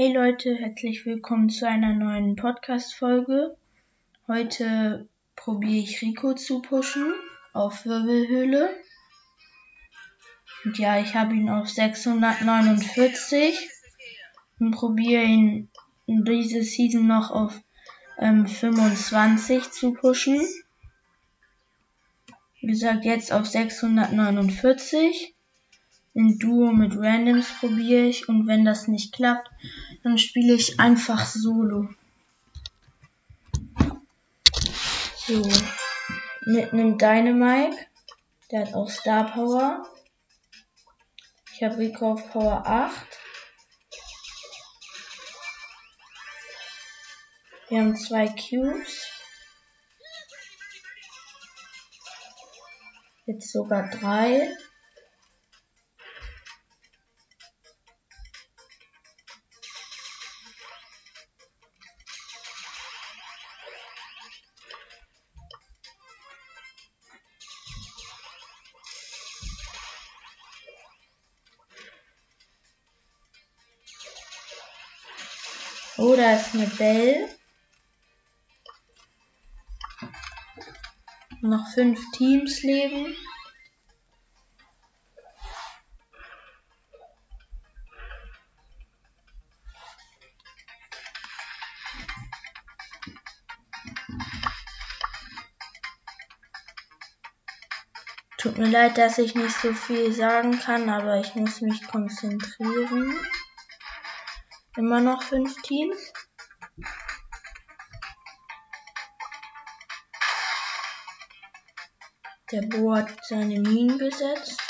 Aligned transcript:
Hey 0.00 0.12
Leute, 0.12 0.54
herzlich 0.54 1.04
willkommen 1.06 1.50
zu 1.50 1.66
einer 1.66 1.92
neuen 1.92 2.36
Podcast-Folge. 2.36 3.56
Heute 4.28 5.08
probiere 5.34 5.82
ich 5.82 6.00
Rico 6.02 6.34
zu 6.34 6.62
pushen 6.62 7.12
auf 7.52 7.84
Wirbelhöhle. 7.84 8.70
Und 10.64 10.78
ja, 10.78 11.00
ich 11.00 11.16
habe 11.16 11.34
ihn 11.34 11.50
auf 11.50 11.68
649 11.68 13.68
und 14.60 14.70
probiere 14.70 15.24
ihn 15.24 15.68
diese 16.06 16.62
Season 16.62 17.08
noch 17.08 17.32
auf 17.32 17.60
ähm, 18.18 18.46
25 18.46 19.72
zu 19.72 19.94
pushen. 19.94 20.40
Wie 22.60 22.68
gesagt, 22.68 23.04
jetzt 23.04 23.32
auf 23.32 23.48
649 23.48 25.34
in 26.14 26.38
Duo 26.38 26.72
mit 26.72 26.96
Randoms 26.96 27.48
probiere 27.60 28.06
ich 28.06 28.28
und 28.28 28.46
wenn 28.46 28.64
das 28.64 28.88
nicht 28.88 29.14
klappt, 29.14 29.50
dann 30.02 30.18
spiele 30.18 30.54
ich 30.54 30.80
einfach 30.80 31.24
Solo. 31.26 31.88
So, 35.26 35.42
mit 36.46 36.72
einem 36.72 36.96
Dynamite, 36.96 37.76
der 38.50 38.66
hat 38.66 38.74
auch 38.74 38.88
Star 38.88 39.30
Power. 39.30 39.86
Ich 41.52 41.62
habe 41.62 41.76
Rico 41.76 42.12
auf 42.12 42.30
Power 42.30 42.66
8. 42.66 43.06
Wir 47.68 47.80
haben 47.80 47.96
zwei 47.96 48.28
Cubes. 48.28 49.06
Jetzt 53.26 53.52
sogar 53.52 53.90
drei. 53.90 54.56
Da 76.18 76.32
ist 76.32 76.52
eine 76.52 76.66
Bell. 76.66 77.28
Noch 81.42 81.64
fünf 81.74 82.00
Teams 82.10 82.60
leben. 82.64 83.14
Tut 98.38 98.58
mir 98.58 98.66
leid, 98.66 98.98
dass 98.98 99.18
ich 99.18 99.36
nicht 99.36 99.54
so 99.54 99.72
viel 99.72 100.12
sagen 100.12 100.58
kann, 100.58 100.88
aber 100.88 101.20
ich 101.20 101.36
muss 101.36 101.60
mich 101.60 101.86
konzentrieren. 101.86 103.14
Immer 104.78 105.00
noch 105.00 105.24
fünf 105.24 105.60
Teams. 105.62 105.98
Der 112.52 112.62
Bo 112.62 112.94
hat 112.94 113.12
seine 113.24 113.58
Minen 113.58 113.98
gesetzt. 113.98 114.62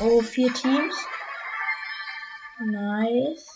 Oh, 0.00 0.22
vier 0.22 0.54
Teams. 0.54 0.96
Nice. 2.60 3.53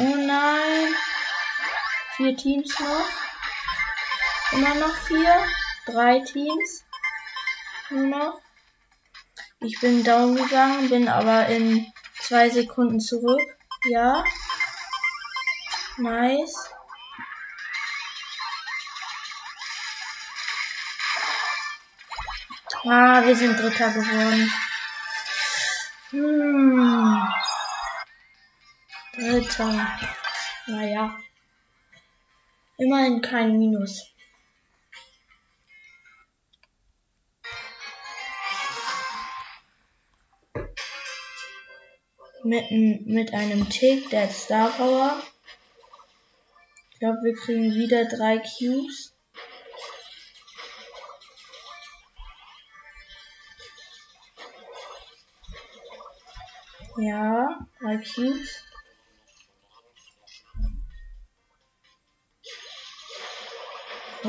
Oh 0.00 0.14
nein. 0.16 0.94
Vier 2.16 2.36
Teams 2.36 2.78
noch. 2.78 3.08
Immer 4.52 4.74
noch 4.76 4.94
vier. 4.94 5.34
Drei 5.86 6.20
Teams. 6.20 6.84
Nur 7.90 8.06
noch. 8.06 8.40
Ich 9.58 9.80
bin 9.80 10.04
down 10.04 10.36
gegangen, 10.36 10.88
bin 10.88 11.08
aber 11.08 11.48
in 11.48 11.92
zwei 12.20 12.48
Sekunden 12.48 13.00
zurück. 13.00 13.40
Ja. 13.86 14.22
Nice. 15.96 16.70
Ah, 22.84 23.26
wir 23.26 23.34
sind 23.34 23.58
Dritter 23.58 23.90
geworden. 23.90 24.52
Dritter. 29.58 29.98
Naja. 30.68 31.18
Immerhin 32.76 33.20
kein 33.20 33.58
Minus. 33.58 34.14
Mit, 42.44 42.70
mit 42.70 43.34
einem 43.34 43.68
Tick, 43.68 44.08
der 44.10 44.28
Star 44.28 44.70
Power. 44.70 45.20
Ich 46.92 47.00
glaube, 47.00 47.18
wir 47.24 47.34
kriegen 47.34 47.74
wieder 47.74 48.04
drei 48.04 48.38
Cubes. 48.38 49.12
Ja, 56.96 57.66
drei 57.80 57.96
Cubes. 57.96 58.67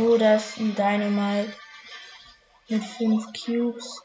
Oh, 0.01 0.17
das 0.17 0.51
ist 0.51 0.59
ein 0.59 0.75
Dynamite. 0.75 1.53
Mit 2.69 2.83
fünf 2.85 3.25
Cubes. 3.33 4.01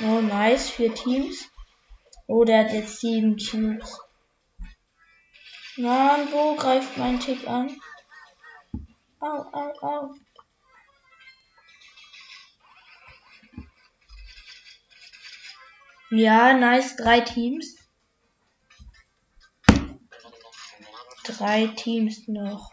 Oh, 0.00 0.22
nice. 0.22 0.70
Vier 0.70 0.94
Teams. 0.94 1.50
Oh, 2.26 2.44
der 2.44 2.64
hat 2.64 2.72
jetzt 2.72 3.00
sieben 3.00 3.36
Cubes. 3.36 4.00
Mann, 5.76 6.32
wo 6.32 6.56
greift 6.56 6.96
mein 6.96 7.20
Tick 7.20 7.46
an? 7.46 7.78
Au, 9.20 9.44
au, 9.52 9.72
au. 9.82 10.14
Ja, 16.14 16.52
nice. 16.52 16.94
Drei 16.96 17.20
Teams. 17.20 17.74
Drei 21.24 21.68
Teams 21.68 22.28
noch. 22.28 22.70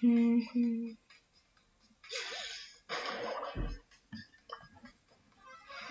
Mhm. 0.00 0.98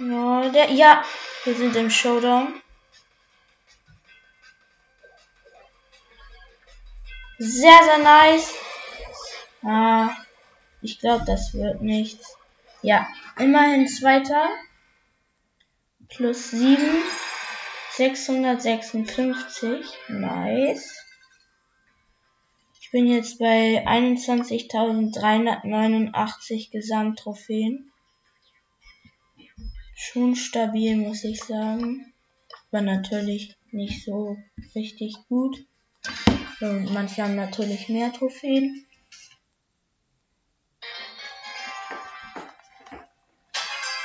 Ja, 0.09 0.49
der, 0.49 0.71
ja, 0.71 1.03
wir 1.43 1.55
sind 1.55 1.75
im 1.75 1.91
Showdown. 1.91 2.59
Sehr, 7.37 7.83
sehr 7.83 7.99
nice. 7.99 8.55
Ah, 9.63 10.09
ich 10.81 10.97
glaube, 10.99 11.23
das 11.25 11.53
wird 11.53 11.83
nichts. 11.83 12.35
Ja, 12.81 13.07
immerhin 13.37 13.87
zweiter. 13.87 14.49
Plus 16.09 16.49
7. 16.49 17.03
656. 17.91 19.85
Nice. 20.07 21.05
Ich 22.79 22.89
bin 22.89 23.05
jetzt 23.05 23.37
bei 23.37 23.85
21.389 23.85 26.71
Gesamttrophäen. 26.71 27.90
Schon 30.03 30.35
stabil, 30.35 30.95
muss 30.95 31.23
ich 31.23 31.43
sagen. 31.43 32.11
Aber 32.71 32.81
natürlich 32.81 33.55
nicht 33.69 34.03
so 34.03 34.35
richtig 34.73 35.15
gut. 35.29 35.63
Und 36.59 36.91
manche 36.91 37.21
haben 37.21 37.35
natürlich 37.35 37.87
mehr 37.87 38.11
Trophäen. 38.11 38.87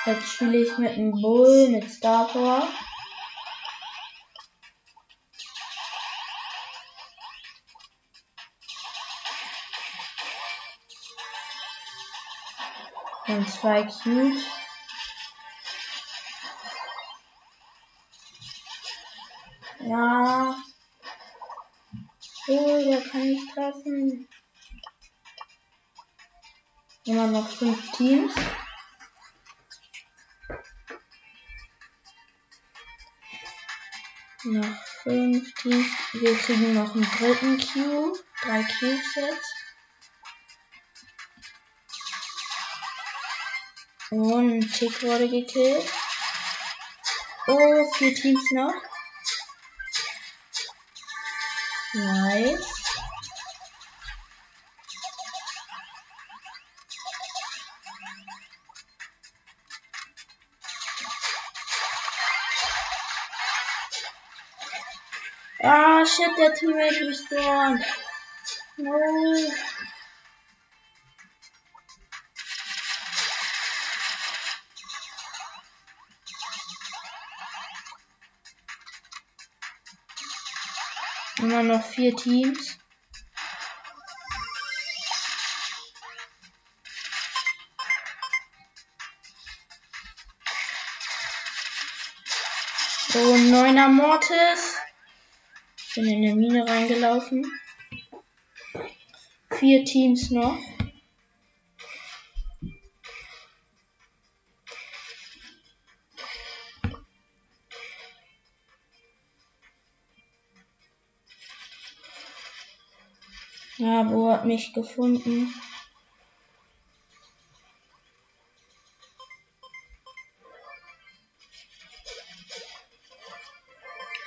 Jetzt 0.04 0.32
spiele 0.34 0.58
ich 0.58 0.76
mit 0.76 0.92
einem 0.92 1.12
Bull, 1.12 1.70
mit 1.70 1.90
Star 1.90 2.28
Power. 2.28 2.68
Und 13.28 13.48
zwei 13.48 13.82
Cubes. 13.84 14.55
Ja. 19.86 20.56
Oh, 22.48 22.84
der 22.84 23.00
kann 23.02 23.22
nicht 23.22 23.54
treffen. 23.54 24.28
Immer 27.04 27.28
noch 27.28 27.48
fünf 27.48 27.92
Teams. 27.92 28.34
Noch 34.42 34.84
fünf 35.04 35.54
Teams. 35.54 35.86
Wir 36.14 36.36
kriegen 36.36 36.74
noch 36.74 36.92
einen 36.92 37.08
dritten 37.18 37.58
Cube. 37.58 38.18
Drei 38.42 38.66
jetzt. 38.80 39.54
Und 44.10 44.50
ein 44.50 44.60
Tick 44.68 45.00
wurde 45.04 45.28
gekillt. 45.28 45.92
Oh, 47.46 47.92
vier 47.92 48.14
Teams 48.14 48.50
noch. 48.50 48.74
Nice. 51.96 52.74
Ah, 65.62 66.04
shit, 66.04 66.36
der 66.36 66.52
Teammate 66.52 67.00
respawned. 67.00 67.82
No. 68.76 69.75
Immer 81.58 81.78
noch 81.78 81.84
vier 81.86 82.14
Teams. 82.14 82.76
So, 93.08 93.36
neuner 93.38 93.88
Mortis. 93.88 94.76
Bin 95.94 96.04
in 96.04 96.22
der 96.22 96.34
Mine 96.34 96.68
reingelaufen. 96.68 97.50
Vier 99.48 99.82
Teams 99.86 100.30
noch. 100.30 100.58
Hat 114.36 114.44
mich 114.44 114.74
gefunden? 114.74 115.54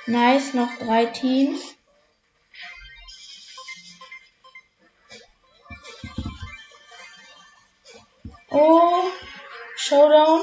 Nice, 0.06 0.54
noch 0.54 0.76
drei 0.80 1.06
Teams. 1.06 1.76
Oh, 8.50 9.04
Showdown. 9.76 10.40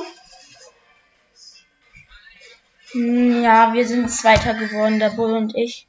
Hm, 2.91 3.43
ja, 3.43 3.73
wir 3.73 3.85
sind 3.85 4.09
Zweiter 4.09 4.53
geworden, 4.53 4.99
der 4.99 5.09
Bull 5.09 5.33
und 5.33 5.57
ich. 5.57 5.87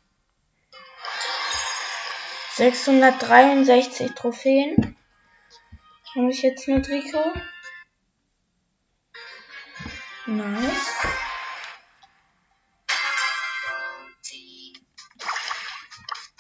663 2.59 4.15
Trophäen. 4.17 4.97
Habe 6.17 6.31
ich 6.31 6.43
jetzt 6.43 6.67
mit 6.67 6.89
Rico? 6.89 7.23
Nice. 10.27 10.93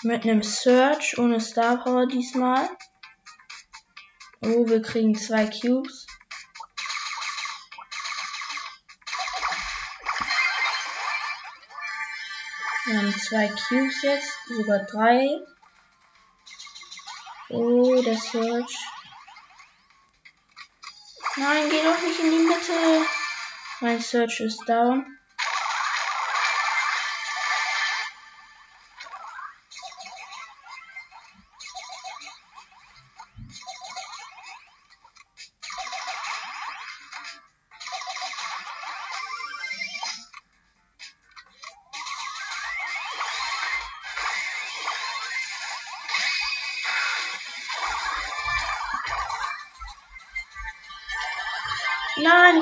Mit 0.03 0.25
einem 0.25 0.43
Search 0.43 1.19
ohne 1.19 1.41
Star 1.41 1.85
Power 1.85 2.09
diesmal. 2.09 2.69
Oh, 4.41 4.67
wir 4.67 4.83
kriegen 4.83 5.15
zwei 5.15 5.47
Cubes. 5.47 6.09
Wir 12.87 12.99
haben 12.99 13.15
zwei 13.15 13.47
Cubes 13.69 14.03
jetzt, 14.03 14.33
sogar 14.49 14.81
drei. 14.81 15.39
Oh, 17.51 18.03
der 18.03 18.17
Search. 18.17 18.77
Nein, 21.37 21.71
geh 21.71 21.83
doch 21.83 22.03
nicht 22.03 22.21
in 22.21 22.31
die 22.31 22.45
Mitte. 22.47 23.07
Mein 23.81 24.01
Search 24.01 24.41
ist 24.41 24.69
down. 24.69 25.18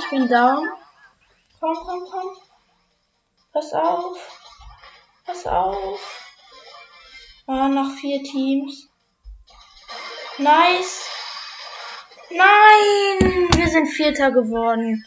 Ich 0.06 0.10
bin 0.10 0.28
down. 0.28 0.68
Komm, 1.58 1.75
komm, 1.75 2.06
komm. 2.10 2.36
Pass 3.52 3.72
auf. 3.72 4.18
Pass 5.25 5.46
auf. 5.46 6.00
Ah, 7.46 7.68
noch 7.68 7.90
vier 7.96 8.22
Teams. 8.22 8.88
Nice. 10.38 11.08
Nein, 12.30 13.48
wir 13.56 13.68
sind 13.68 13.88
Vierter 13.88 14.30
geworden. 14.30 15.04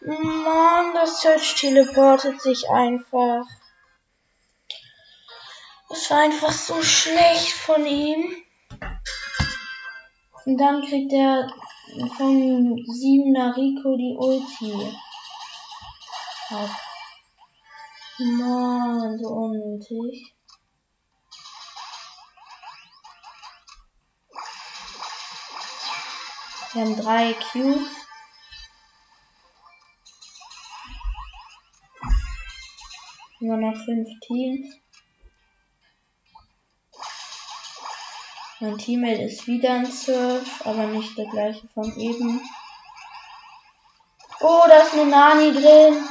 Mann, 0.00 0.94
das 0.94 1.20
Search 1.20 1.54
teleportet 1.56 2.40
sich 2.40 2.68
einfach. 2.68 3.44
Das 5.88 6.10
war 6.10 6.20
einfach 6.20 6.52
so 6.52 6.82
schlecht 6.82 7.52
von 7.52 7.86
ihm. 7.86 8.42
Und 10.46 10.56
dann 10.56 10.82
kriegt 10.82 11.12
er 11.12 11.52
von 12.16 12.76
7 12.86 13.36
Rico 13.36 13.96
die 13.96 14.16
Ulti. 14.16 14.96
Ab. 16.50 16.70
Mann, 18.18 19.18
so 19.18 19.28
unnötig. 19.28 20.34
Wir 26.72 26.82
haben 26.82 26.96
drei 26.96 27.32
Cubes. 27.32 27.88
Nur 33.40 33.56
noch 33.56 33.74
fünf 33.84 34.08
Teams. 34.20 34.76
Mein 38.62 38.76
Teammate 38.76 39.22
ist 39.22 39.46
wieder 39.46 39.72
ein 39.72 39.86
Surf, 39.86 40.66
aber 40.66 40.86
nicht 40.88 41.16
der 41.16 41.24
gleiche 41.24 41.66
von 41.72 41.96
eben. 41.96 42.42
Oh, 44.40 44.64
da 44.68 44.82
ist 44.82 44.92
eine 44.92 45.06
Nani 45.06 45.50
drin. 45.50 46.04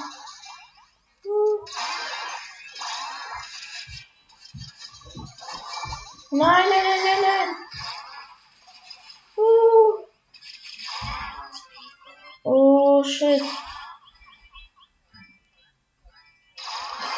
Nein, 6.31 6.63
nein, 6.69 6.83
nein, 6.83 6.99
nein, 7.05 7.21
nein. 7.21 7.55
Uh. 9.37 10.05
Oh, 12.43 13.03
shit. 13.03 13.43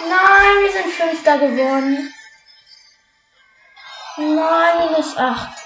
Nein, 0.09 0.61
wir 0.61 0.71
sind 0.73 0.91
Fünfter 0.91 1.37
geworden. 1.37 2.13
Nein, 4.21 4.89
minus 4.89 5.17
8. 5.17 5.57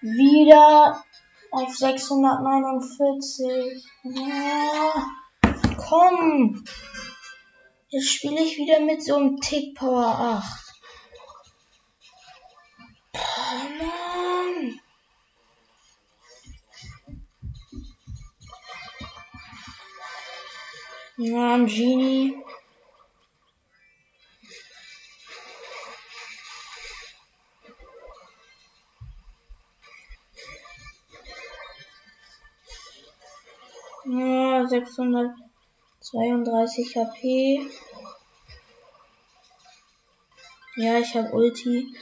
Wieder 0.00 1.04
auf 1.50 1.76
649. 1.76 3.84
Ja. 4.04 5.06
Komm. 5.76 6.64
Jetzt 7.88 8.08
spiele 8.08 8.40
ich 8.40 8.56
wieder 8.56 8.80
mit 8.80 9.04
so 9.04 9.16
einem 9.16 9.38
Tick 9.38 9.76
Power 9.76 10.42
8. 10.42 10.74
Oh 13.12 13.18
Mann. 13.78 14.80
Ja, 21.18 21.58
Genie. 21.58 22.42
Ja, 34.12 34.66
632 34.66 36.96
HP. 36.96 37.70
Ja, 40.74 40.98
ich 40.98 41.14
habe 41.14 41.30
Ulti. 41.30 41.94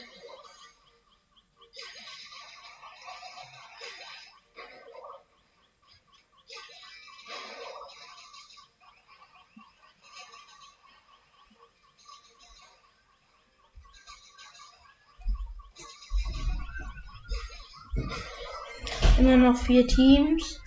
Immer 19.19 19.37
noch 19.37 19.57
vier 19.57 19.85
Teams. 19.85 20.59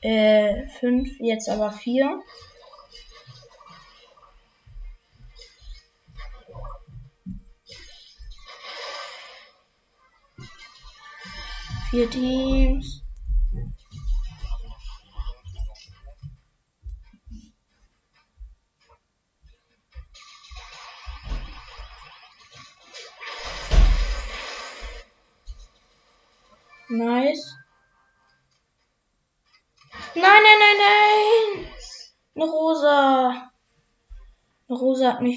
Äh, 0.00 0.66
fünf, 0.80 1.08
jetzt 1.20 1.48
aber 1.48 1.72
vier. 1.72 2.22
Vier 11.90 12.10
Teams. 12.10 13.07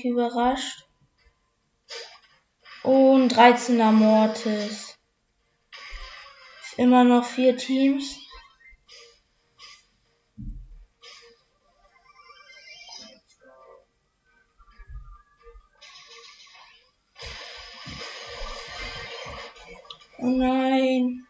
Mich 0.04 0.12
überrascht. 0.12 0.88
Und 2.84 3.34
13er 3.34 3.92
Mortis. 3.92 4.98
Immer 6.78 7.04
noch 7.04 7.26
vier 7.26 7.58
Teams. 7.58 8.18
Oh 20.18 20.28
nein. 20.28 21.28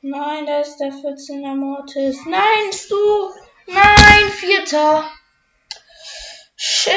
Nein, 0.00 0.46
da 0.46 0.60
ist 0.60 0.78
der 0.78 0.92
14er 0.92 1.54
Mortis. 1.54 2.24
Nein, 2.26 2.70
du. 2.88 3.47
Nein, 3.70 4.30
vierter. 4.30 5.10
Shit. 6.56 6.94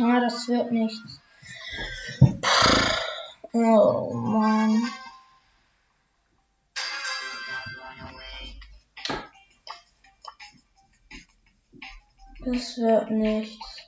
Ah, 0.00 0.20
das 0.20 0.46
wird 0.48 0.70
nichts. 0.70 1.20
Oh 3.52 4.12
Mann. 4.14 4.88
Das 12.44 12.76
wird 12.76 13.10
nichts. 13.10 13.80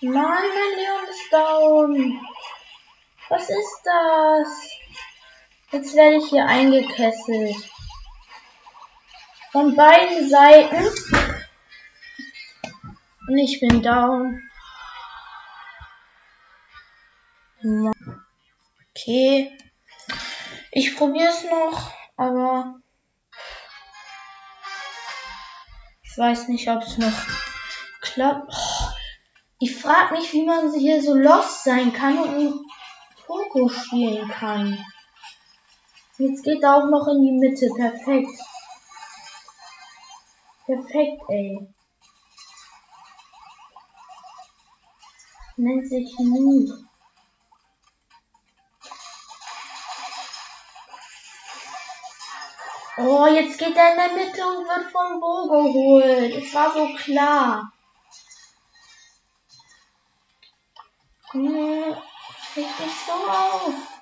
Mann, 0.00 0.14
mein 0.14 0.74
Leon 0.76 1.08
ist 1.08 1.32
down. 1.32 2.20
Was 3.28 3.48
ist 3.48 3.80
das? 3.84 4.81
Jetzt 5.72 5.96
werde 5.96 6.16
ich 6.16 6.26
hier 6.28 6.44
eingekesselt. 6.44 7.56
Von 9.52 9.74
beiden 9.74 10.28
Seiten. 10.28 10.86
Und 13.26 13.38
ich 13.38 13.58
bin 13.58 13.82
down. 13.82 14.42
Okay. 18.90 19.56
Ich 20.72 20.94
probiere 20.94 21.30
es 21.30 21.44
noch, 21.44 21.92
aber 22.16 22.74
ich 26.02 26.18
weiß 26.18 26.48
nicht, 26.48 26.68
ob 26.68 26.82
es 26.82 26.98
noch 26.98 27.12
klappt. 28.02 28.54
Ich 29.58 29.74
frage 29.74 30.16
mich, 30.16 30.32
wie 30.34 30.44
man 30.44 30.74
hier 30.74 31.02
so 31.02 31.14
lost 31.14 31.64
sein 31.64 31.94
kann 31.94 32.18
und 32.18 32.66
Poco 33.26 33.68
spielen 33.68 34.28
kann. 34.28 34.78
Jetzt 36.24 36.44
geht 36.44 36.62
er 36.62 36.76
auch 36.76 36.88
noch 36.88 37.08
in 37.08 37.20
die 37.20 37.32
Mitte. 37.32 37.68
Perfekt. 37.74 38.30
Perfekt, 40.66 41.20
ey. 41.28 41.66
Nennt 45.56 45.88
sich 45.88 46.16
nie. 46.20 46.72
Oh, 52.98 53.26
jetzt 53.26 53.58
geht 53.58 53.76
er 53.76 53.90
in 53.90 53.96
der 53.96 54.24
Mitte 54.24 54.46
und 54.46 54.68
wird 54.68 54.92
vom 54.92 55.18
Bo 55.18 55.48
geholt. 55.48 56.36
Es 56.36 56.54
war 56.54 56.72
so 56.72 56.86
klar. 56.94 57.72
Hm, 61.32 61.96
reg 62.54 62.76
dich 62.78 62.94
so 63.06 63.12
auf. 63.12 64.01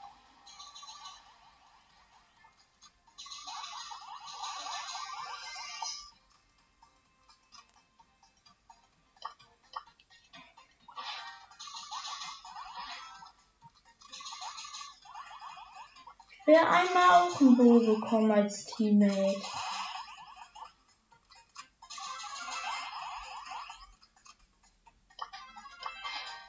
Wäre 16.50 16.68
einmal 16.68 17.22
auch 17.22 17.40
ein 17.40 17.56
Bo 17.56 17.78
bekommen 17.78 18.32
als 18.32 18.64
Teammate. 18.66 19.40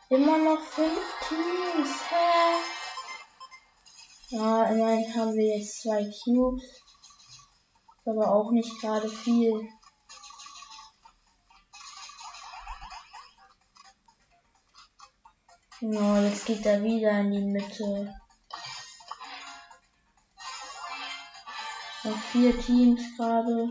Immer 0.10 0.38
noch 0.40 0.62
fünf 0.64 1.00
Teams, 1.28 1.90
hä? 2.10 2.42
Ja, 4.30 4.64
immerhin 4.66 5.16
haben 5.16 5.36
wir 5.36 5.58
jetzt 5.58 5.84
zwei 5.84 6.04
Cubes. 6.04 6.64
Ist 6.64 8.08
aber 8.08 8.34
auch 8.34 8.52
nicht 8.52 8.82
gerade 8.82 9.08
viel. 9.08 9.70
Ja, 15.82 16.22
jetzt 16.22 16.46
geht 16.46 16.66
er 16.66 16.84
wieder 16.84 17.12
in 17.20 17.32
die 17.32 17.42
Mitte. 17.42 18.22
Noch 22.04 22.18
vier 22.18 22.60
Teams 22.60 23.02
gerade. 23.16 23.70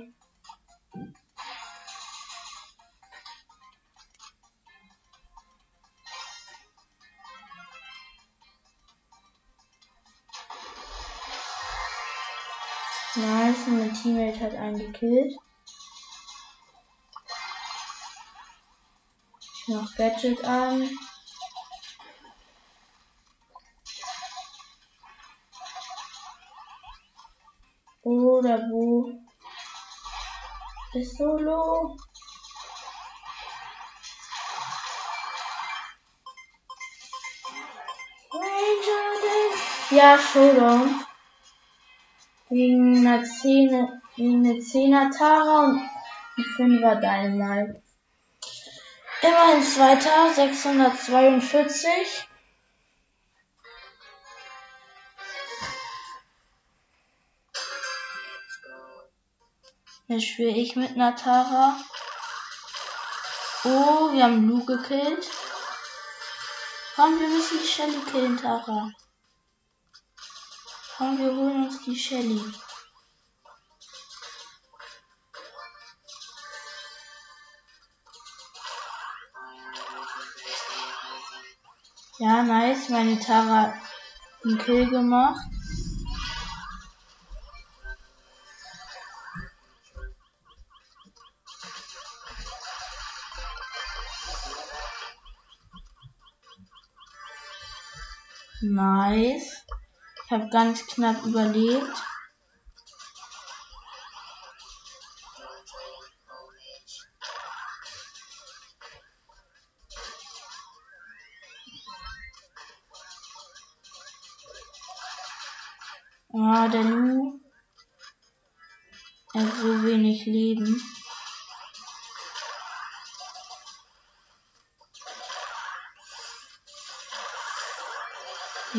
Nice, 13.16 13.66
mein 13.66 13.92
Teammate 13.92 14.40
hat 14.40 14.54
einen 14.54 14.78
gekillt. 14.78 15.34
Ich 19.40 19.68
mach 19.68 19.96
Gadget 19.96 20.44
an. 20.44 20.88
oder 28.40 28.58
wo? 28.70 29.12
Ist 30.94 31.18
Solo? 31.18 31.96
Ja, 39.90 40.18
Showdown. 40.18 41.04
Gegen 42.48 43.06
eine 43.06 43.22
10 43.24 44.00
eine 44.18 44.54
10er 44.54 45.16
Tara 45.16 45.64
und 45.64 45.88
ein 46.36 46.44
5er 46.56 46.96
Dynamite. 46.96 47.80
Immerhin 49.22 49.62
2642. 49.62 52.29
Dann 60.10 60.20
spiele 60.20 60.50
ich 60.50 60.74
mit 60.74 60.96
Natara. 60.96 61.76
Oh, 63.62 64.12
wir 64.12 64.24
haben 64.24 64.48
Lu 64.48 64.64
gekillt. 64.64 65.30
Komm, 66.96 67.20
wir 67.20 67.28
müssen 67.28 67.60
die 67.62 67.64
Shelly 67.68 68.00
killen, 68.10 68.36
Tara. 68.36 68.90
Komm, 70.96 71.16
wir 71.16 71.32
holen 71.32 71.66
uns 71.66 71.84
die 71.84 71.94
Shelly. 71.94 72.42
Ja, 82.18 82.42
nice, 82.42 82.88
meine 82.88 83.16
Tara 83.20 83.62
hat 83.62 83.74
einen 84.44 84.58
Kill 84.58 84.90
gemacht. 84.90 85.59
Nice. 98.80 99.66
Ich 100.24 100.30
habe 100.30 100.48
ganz 100.48 100.86
knapp 100.86 101.26
überlebt. 101.26 102.02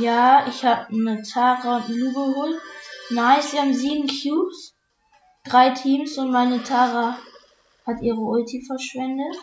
Ja, 0.02 0.48
ich 0.48 0.66
habe 0.66 0.88
eine 0.88 1.22
Tara 1.22 1.78
und 1.78 1.90
Lu 1.90 2.12
geholt. 2.12 2.60
Nice, 3.12 3.54
wir 3.54 3.62
haben 3.62 3.76
sieben 3.76 4.08
Cubes. 4.08 4.74
Drei 5.44 5.70
Teams 5.70 6.18
und 6.18 6.32
meine 6.32 6.64
Tara 6.64 7.20
hat 7.86 8.02
ihre 8.02 8.18
Ulti 8.18 8.66
verschwendet. 8.66 9.36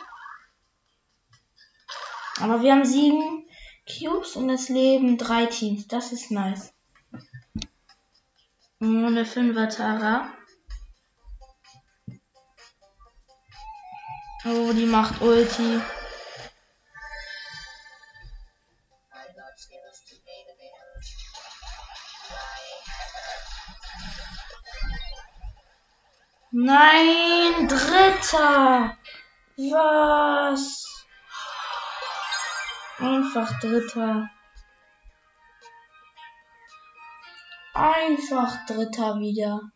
Aber 2.41 2.61
wir 2.61 2.73
haben 2.73 2.85
sieben 2.85 3.47
Cubes 3.87 4.35
und 4.35 4.51
es 4.51 4.69
leben 4.69 5.17
drei 5.17 5.47
Teams. 5.47 5.87
Das 5.87 6.11
ist 6.11 6.33
nice. 6.33 6.75
Eine 8.81 9.25
Fünfer 9.25 9.69
Tara. 9.69 10.33
Oh, 14.45 14.73
die 14.73 14.87
macht 14.87 15.23
Ulti. 15.23 15.81
Nein, 26.51 27.69
dritter. 27.69 28.97
Was? 29.57 31.07
Einfach 32.99 33.61
dritter. 33.61 34.31
Einfach 37.75 38.67
dritter 38.67 39.21
wieder. 39.21 39.71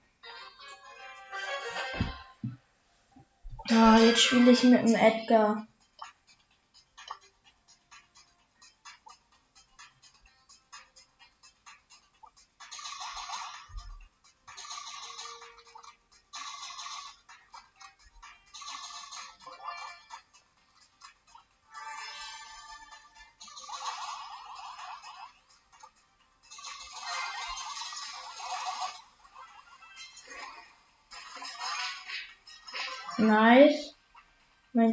Ja, 3.69 3.99
jetzt 3.99 4.23
spiele 4.23 4.51
ich 4.51 4.63
mit 4.65 4.83
dem 4.83 4.95
Edgar. 4.95 5.67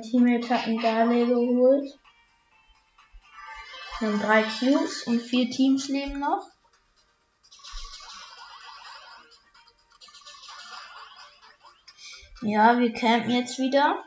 Teammate 0.09 0.49
hat 0.49 0.65
einen 0.65 0.81
Darley 0.81 1.25
geholt. 1.25 1.99
Wir 3.99 4.07
haben 4.07 4.19
drei 4.19 4.43
Cubes 4.43 5.03
und 5.03 5.21
vier 5.21 5.49
Teams 5.49 5.87
leben 5.89 6.19
noch. 6.19 6.47
Ja, 12.41 12.79
wir 12.79 12.93
campen 12.93 13.31
jetzt 13.31 13.59
wieder. 13.59 14.03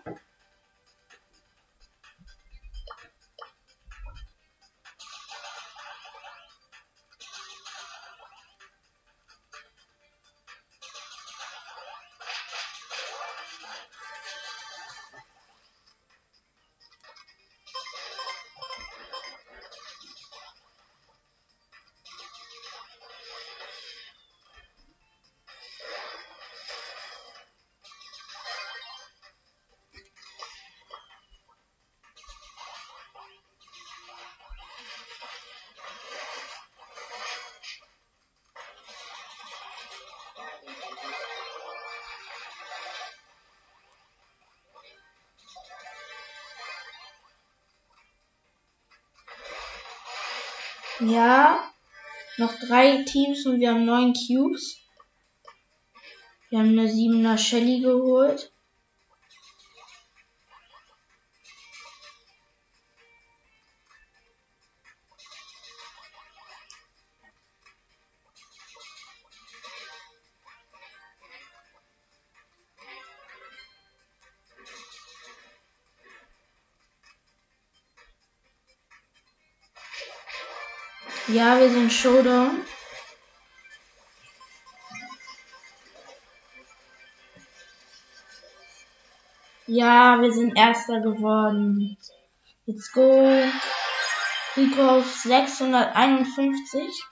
Ja, 51.08 51.68
noch 52.38 52.54
drei 52.60 53.02
Teams 53.02 53.44
und 53.46 53.58
wir 53.58 53.70
haben 53.70 53.84
neun 53.84 54.12
Cubes. 54.12 54.76
Wir 56.48 56.60
haben 56.60 56.78
eine 56.78 56.88
siebener 56.88 57.38
Shelly 57.38 57.80
geholt. 57.80 58.51
Ja, 81.32 81.58
wir 81.58 81.70
sind 81.70 81.90
Showdown. 81.90 82.60
Ja, 89.66 90.20
wir 90.20 90.30
sind 90.30 90.58
Erster 90.58 91.00
geworden. 91.00 91.96
Let's 92.66 92.92
go. 92.92 93.42
Rico 94.58 94.98
auf 94.98 95.06
651. 95.06 97.02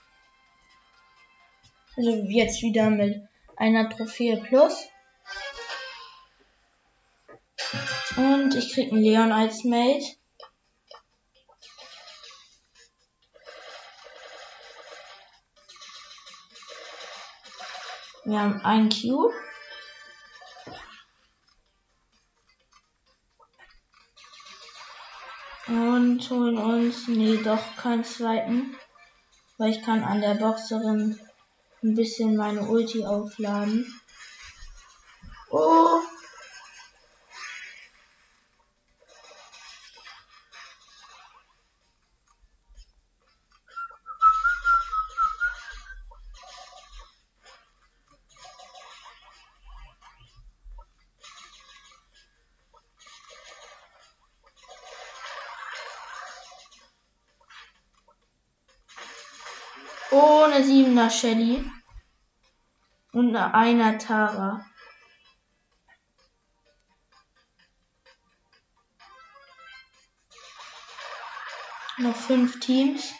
Also 1.97 2.11
jetzt 2.27 2.61
wieder 2.61 2.91
mit 2.91 3.27
einer 3.57 3.89
Trophäe 3.89 4.37
plus. 4.37 4.87
Und 8.17 8.53
ich 8.53 8.71
krieg 8.71 8.91
einen 8.91 9.01
Leon 9.01 9.31
als 9.31 9.63
Mate. 9.63 10.20
Wir 18.31 18.39
haben 18.39 18.61
einen 18.61 18.87
Cube. 18.87 19.33
Und 25.67 26.29
holen 26.29 26.57
uns, 26.57 27.09
nee, 27.09 27.35
doch 27.43 27.75
keinen 27.75 28.05
zweiten. 28.05 28.73
Weil 29.57 29.71
ich 29.71 29.81
kann 29.81 30.05
an 30.05 30.21
der 30.21 30.35
Boxerin 30.35 31.19
ein 31.83 31.95
bisschen 31.95 32.37
meine 32.37 32.61
Ulti 32.61 33.05
aufladen. 33.05 34.01
Oh, 35.49 35.99
Shelly. 61.11 61.69
Und 63.11 63.35
eine 63.35 63.53
einer 63.53 63.97
Tara. 63.97 64.65
Noch 71.97 72.15
fünf 72.15 72.59
Teams. 72.59 73.13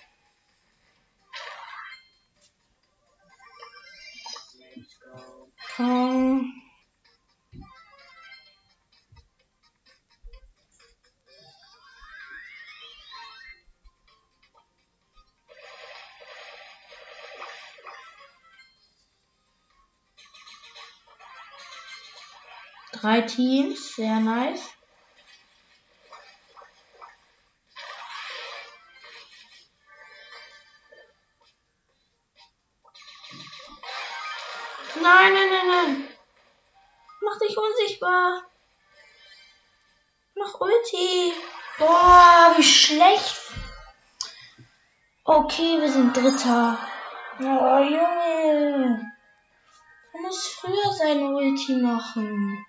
Drei 23.02 23.22
Teams, 23.22 23.96
sehr 23.96 24.20
nice. 24.20 24.62
Nein, 35.02 35.34
nein, 35.34 35.50
nein, 35.50 35.68
nein. 35.68 36.08
Mach 37.22 37.40
dich 37.40 37.58
unsichtbar. 37.58 38.44
Mach 40.36 40.62
Ulti. 40.62 41.34
Boah, 41.80 42.54
wie 42.56 42.64
schlecht. 42.64 43.36
Okay, 45.24 45.82
wir 45.82 45.92
sind 45.92 46.16
Dritter. 46.16 46.78
Oh, 47.40 47.80
Junge. 47.80 49.12
Du 50.14 50.22
musst 50.22 50.50
früher 50.50 50.94
seine 50.94 51.32
Ulti 51.32 51.78
machen. 51.78 52.64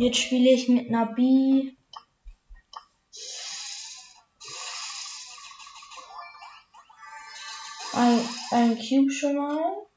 Jetzt 0.00 0.18
spiele 0.18 0.50
ich 0.50 0.68
mit 0.68 0.90
B. 1.06 1.72
Ein, 7.92 8.20
ein 8.52 8.78
Cube 8.78 9.10
schon 9.10 9.34
mal. 9.34 9.87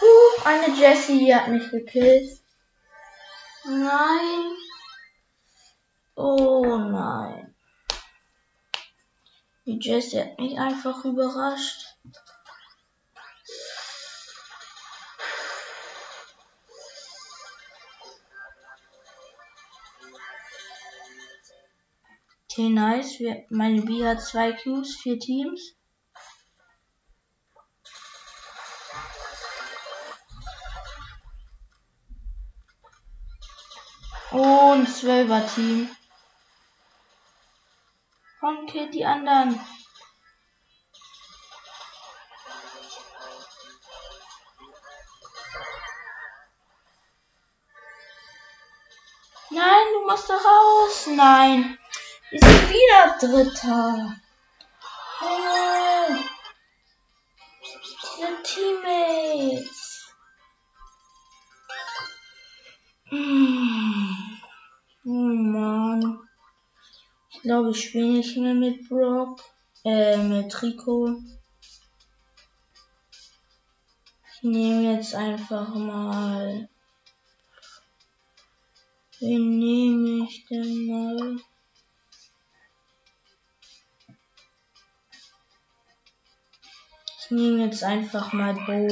Uh, 0.00 0.42
eine 0.44 0.74
Jessie 0.74 1.34
hat 1.34 1.48
mich 1.48 1.70
gekillt. 1.70 2.40
Nein. 3.64 4.56
Oh 6.14 6.76
nein. 6.76 7.54
Die 9.64 9.78
Jessie 9.80 10.20
hat 10.20 10.38
mich 10.38 10.58
einfach 10.58 11.04
überrascht. 11.04 11.86
Okay, 22.58 22.70
nice. 22.70 23.18
Wir, 23.18 23.44
meine 23.50 23.82
B 23.82 24.02
hat 24.06 24.22
zwei 24.22 24.52
Qs, 24.52 24.96
vier 24.96 25.18
Teams. 25.18 25.75
Und 34.36 34.86
zwölfer 34.86 35.46
Team. 35.46 35.88
Komm, 38.38 38.66
killt 38.66 38.92
die 38.92 39.06
anderen. 39.06 39.58
Nein, 49.48 49.86
du 49.94 50.10
musst 50.10 50.28
da 50.28 50.34
raus. 50.34 51.06
Nein. 51.06 51.78
Wir 52.28 52.40
sind 52.40 52.68
wieder 52.68 53.16
Dritter. 53.18 54.16
Oh. 55.22 56.14
Diese 57.62 58.42
Teammates. 58.42 60.12
Hm. 63.08 63.95
Oh 65.08 65.10
Mann. 65.10 66.18
Ich 67.30 67.42
glaube, 67.42 67.70
ich 67.70 67.80
spiele 67.80 68.08
nicht 68.08 68.36
mehr 68.36 68.54
mit 68.54 68.88
Brock. 68.88 69.40
Äh, 69.84 70.16
mit 70.16 70.60
Rico. 70.62 71.22
Ich 74.32 74.42
nehme 74.42 74.94
jetzt 74.94 75.14
einfach 75.14 75.72
mal. 75.76 76.68
Wen 79.20 79.58
nehme 79.60 80.24
ich 80.24 80.44
denn 80.46 80.86
mal? 80.88 81.36
Ich 87.20 87.30
nehme 87.30 87.64
jetzt 87.64 87.84
einfach 87.84 88.32
mal 88.32 88.54
Bo. 88.54 88.88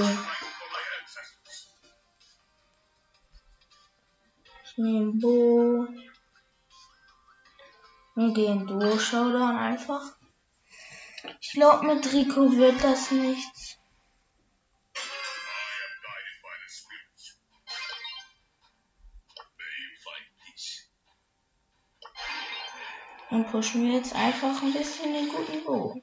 Ich 4.77 4.79
nehme 4.79 5.13
Bo. 5.13 5.87
Und 8.17 8.35
gehe 8.35 8.51
in 8.51 8.67
Duo 8.67 8.99
Showdown 8.99 9.57
einfach. 9.57 10.17
Ich 11.41 11.53
glaube, 11.53 11.87
mit 11.87 12.13
Rico 12.13 12.51
wird 12.57 12.83
das 12.83 13.13
nichts. 13.13 13.79
Dann 23.31 23.47
pushen 23.47 23.85
wir 23.85 23.93
jetzt 23.93 24.13
einfach 24.17 24.61
ein 24.61 24.73
bisschen 24.73 25.13
den 25.13 25.29
guten 25.29 25.65
Bo. 25.65 26.03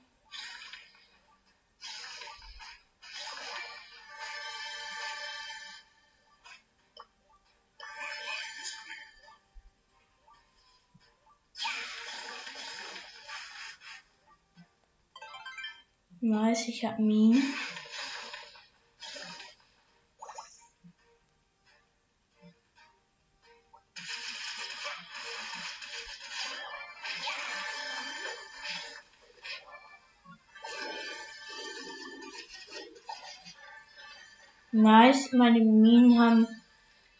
Nice, 16.43 16.69
ich 16.69 16.83
hab 16.83 16.97
Minen. 16.97 17.43
Nice, 34.71 35.31
meine 35.33 35.59
Minen 35.59 36.19
haben 36.19 36.47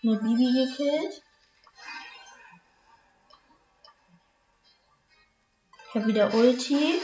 eine 0.01 0.17
Bibi 0.17 0.65
gekillt. 0.65 1.21
Ich 5.89 5.95
habe 5.95 6.07
wieder 6.07 6.33
Ulti. 6.33 6.99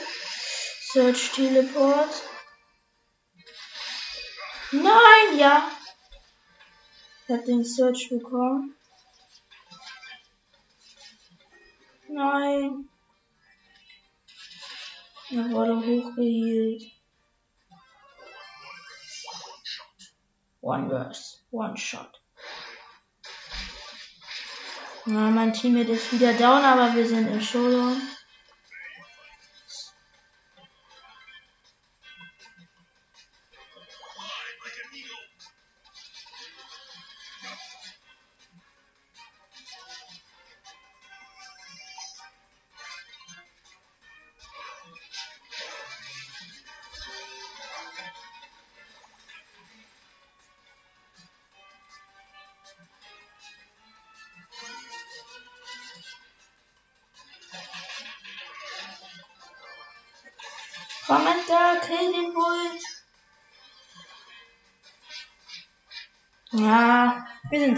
Search 0.97 1.31
Teleport. 1.33 2.09
Nein, 4.71 5.37
ja. 5.37 5.69
Ich 7.23 7.33
habe 7.35 7.45
den 7.45 7.63
Search 7.63 8.09
bekommen. 8.09 8.75
Nein. 12.09 12.89
Er 15.29 15.51
wurde 15.51 15.75
hochgehielt. 15.75 16.91
One 20.61 20.89
verse, 20.89 21.37
one 21.51 21.77
shot. 21.77 22.19
Ja, 25.05 25.29
mein 25.29 25.53
Teammate 25.53 25.91
ist 25.91 26.11
wieder 26.11 26.33
down, 26.33 26.65
aber 26.65 26.95
wir 26.95 27.07
sind 27.07 27.27
im 27.27 27.39
Showdown. 27.39 28.01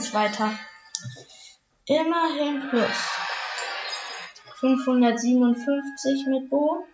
Sind 0.10 0.12
Zweiter. 0.12 0.52
Immerhin 1.86 2.70
plus. 2.70 3.10
557 4.60 6.28
mit 6.28 6.50
Bo. 6.50 6.86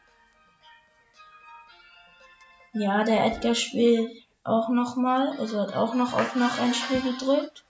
Ja, 2.73 3.03
der 3.03 3.25
Edgar 3.25 3.55
spielt 3.55 4.11
auch 4.43 4.69
nochmal. 4.69 5.37
Also 5.39 5.61
hat 5.61 5.75
auch 5.75 5.95
noch 5.95 6.13
auf 6.13 6.35
noch 6.35 6.59
ein 6.59 6.73
Spiel 6.73 7.01
gedrückt. 7.01 7.63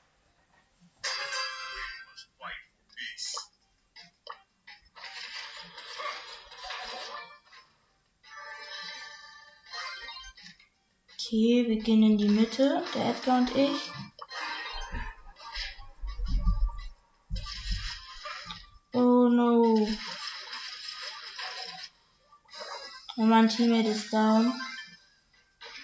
Okay, 11.13 11.65
wir 11.67 11.77
gehen 11.77 12.03
in 12.03 12.17
die 12.17 12.29
Mitte, 12.29 12.84
der 12.93 13.10
Edgar 13.10 13.39
und 13.39 13.55
ich. 13.55 13.91
No. 19.36 19.88
Und 23.17 23.30
mein 23.30 23.48
Teammate 23.48 23.89
ist 23.89 24.12
down. 24.12 24.54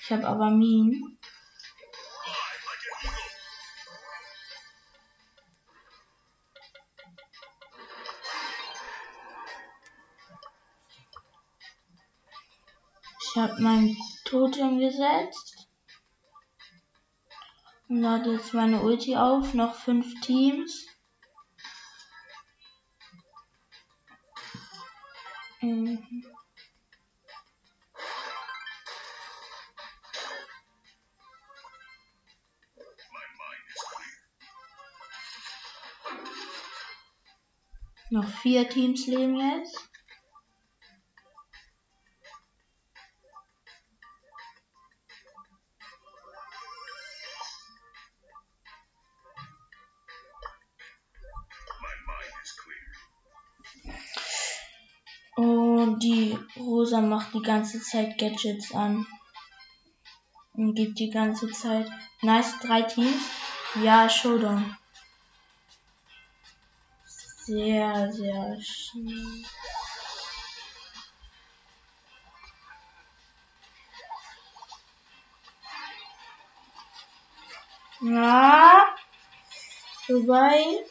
Ich 0.01 0.11
habe 0.11 0.27
aber 0.27 0.49
Minen. 0.49 1.17
Ich 13.21 13.37
habe 13.37 13.61
mein 13.61 13.95
Totem 14.25 14.79
gesetzt. 14.79 15.69
Und 17.87 18.01
lade 18.01 18.33
jetzt 18.33 18.53
meine 18.53 18.81
Ulti 18.81 19.15
auf. 19.15 19.53
Noch 19.53 19.75
fünf 19.75 20.19
Teams. 20.19 20.90
Noch 38.21 38.29
vier 38.29 38.69
Teams 38.69 39.07
leben 39.07 39.35
jetzt. 39.35 39.89
Und 55.35 56.03
die 56.03 56.37
Rosa 56.57 57.01
macht 57.01 57.33
die 57.33 57.41
ganze 57.41 57.81
Zeit 57.81 58.19
Gadgets 58.19 58.71
an. 58.75 59.07
Und 60.53 60.75
gibt 60.75 60.99
die 60.99 61.09
ganze 61.09 61.49
Zeit. 61.49 61.89
Nice, 62.21 62.59
drei 62.59 62.83
Teams. 62.83 63.23
Ja, 63.83 64.07
Showdown. 64.07 64.77
Sehr, 67.43 68.11
sehr 68.11 68.61
schnell. 68.61 69.43
Ja. 78.01 78.95
Vorbei. 80.05 80.85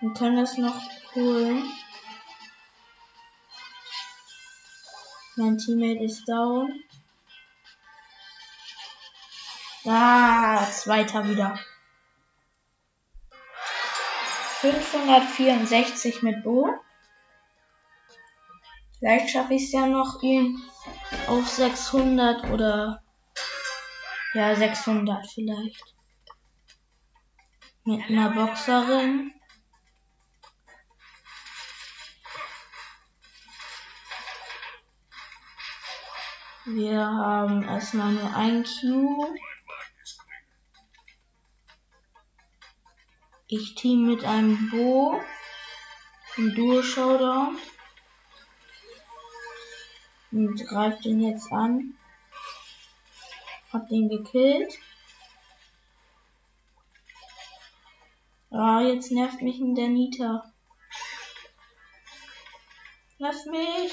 Wir 0.00 0.12
können 0.14 0.36
das 0.36 0.56
noch 0.58 0.80
holen. 1.14 1.72
Mein 5.36 5.58
Teammate 5.58 6.04
ist 6.04 6.28
down. 6.28 6.84
Ah, 9.84 10.64
zweiter 10.70 11.28
wieder. 11.28 11.58
564 14.60 16.22
mit 16.22 16.44
Bo. 16.44 16.72
Vielleicht 18.98 19.30
schaffe 19.30 19.54
ich 19.54 19.64
es 19.64 19.72
ja 19.72 19.86
noch, 19.86 20.22
ihn 20.22 20.62
auf 21.26 21.48
600 21.48 22.44
oder 22.50 23.02
ja 24.34 24.54
600 24.54 25.26
vielleicht. 25.28 25.82
Mit 27.84 28.08
einer 28.08 28.30
Boxerin. 28.30 29.32
Wir 36.66 37.00
haben 37.00 37.64
erstmal 37.64 38.12
nur 38.12 38.32
ein 38.36 38.62
Q. 38.62 39.34
Ich 43.54 43.74
team 43.74 44.06
mit 44.06 44.24
einem 44.24 44.70
Bo. 44.70 45.20
Im 46.38 46.54
Duo 46.54 46.82
Showdown. 46.82 47.58
Und 50.30 50.66
greift 50.66 51.04
ihn 51.04 51.20
jetzt 51.20 51.52
an. 51.52 51.92
Hab 53.70 53.86
den 53.90 54.08
gekillt. 54.08 54.72
Ah, 58.50 58.80
jetzt 58.80 59.12
nervt 59.12 59.42
mich 59.42 59.58
der 59.74 59.88
Nita. 59.88 60.50
Lass 63.18 63.44
mich. 63.44 63.92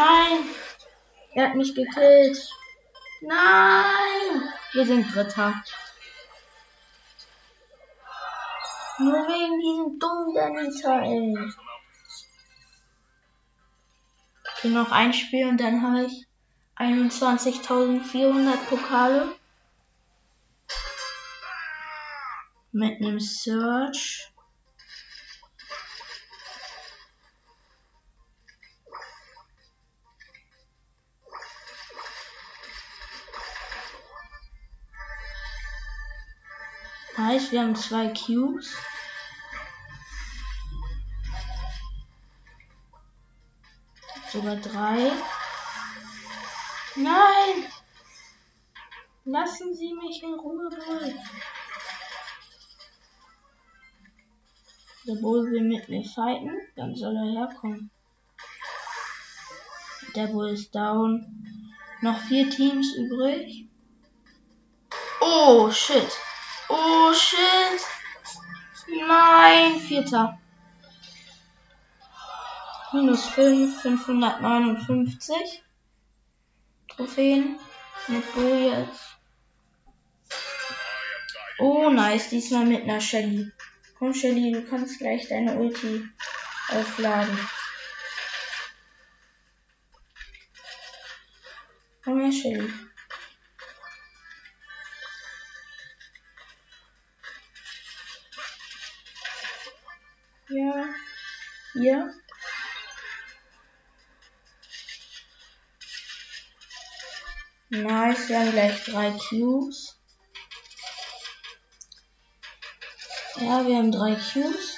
Nein, 0.00 0.48
Er 1.34 1.48
hat 1.48 1.56
mich 1.56 1.74
gekillt. 1.74 2.48
Nein! 3.20 4.48
Wir 4.72 4.86
sind 4.86 5.14
Dritter. 5.14 5.62
Nur 8.98 9.12
wegen 9.12 9.60
diesem 9.60 9.98
dummen 9.98 10.34
Danita, 10.34 11.02
ey. 11.02 11.36
Okay, 14.56 14.68
noch 14.68 14.90
ein 14.90 15.12
Spiel 15.12 15.48
und 15.48 15.60
dann 15.60 15.82
habe 15.82 16.06
ich 16.06 16.26
21.400 16.76 18.56
Pokale. 18.70 19.34
Mit 22.72 23.02
einem 23.02 23.20
Search. 23.20 24.29
Heißt, 37.20 37.52
wir 37.52 37.60
haben 37.60 37.76
zwei 37.76 38.08
Cubes. 38.08 38.74
Sogar 44.32 44.56
drei. 44.56 45.12
Nein! 46.96 47.66
Lassen 49.26 49.74
Sie 49.74 49.92
mich 49.92 50.22
in 50.22 50.32
Ruhe, 50.32 50.70
Bull. 50.70 51.14
Der 55.06 55.20
Bull 55.20 55.50
will 55.50 55.62
mit 55.62 55.88
mir 55.90 56.04
fighten, 56.04 56.56
dann 56.76 56.96
soll 56.96 57.16
er 57.16 57.46
herkommen. 57.48 57.90
Der 60.14 60.28
Bull 60.28 60.50
ist 60.50 60.74
down. 60.74 61.44
Noch 62.00 62.18
vier 62.18 62.48
Teams 62.48 62.94
übrig. 62.94 63.68
Oh, 65.20 65.70
shit. 65.70 66.10
Oh, 66.72 67.12
shit. 67.12 67.80
Nein, 69.06 69.80
vierter. 69.80 70.38
Minus 72.92 73.26
5, 73.30 73.82
559. 73.82 75.62
Trophäen 76.88 77.58
mit 78.08 78.34
Bo 78.34 78.40
jetzt. 78.40 79.16
Oh, 81.58 81.90
nice. 81.90 82.30
Diesmal 82.30 82.66
mit 82.66 82.82
einer 82.84 83.00
Shelly. 83.00 83.50
Komm, 83.98 84.14
Shelly, 84.14 84.52
du 84.52 84.62
kannst 84.62 84.98
gleich 84.98 85.28
deine 85.28 85.56
Ulti 85.56 86.08
aufladen. 86.68 87.38
Komm 92.04 92.20
her, 92.20 92.32
Shelly. 92.32 92.72
Hier. 101.72 102.12
Nice, 107.68 108.28
wir 108.28 108.40
haben 108.40 108.50
gleich 108.50 108.84
drei 108.84 109.10
Cubes. 109.12 109.96
Ja, 113.36 113.64
wir 113.64 113.76
haben 113.76 113.92
drei 113.92 114.16
Cubes. 114.16 114.76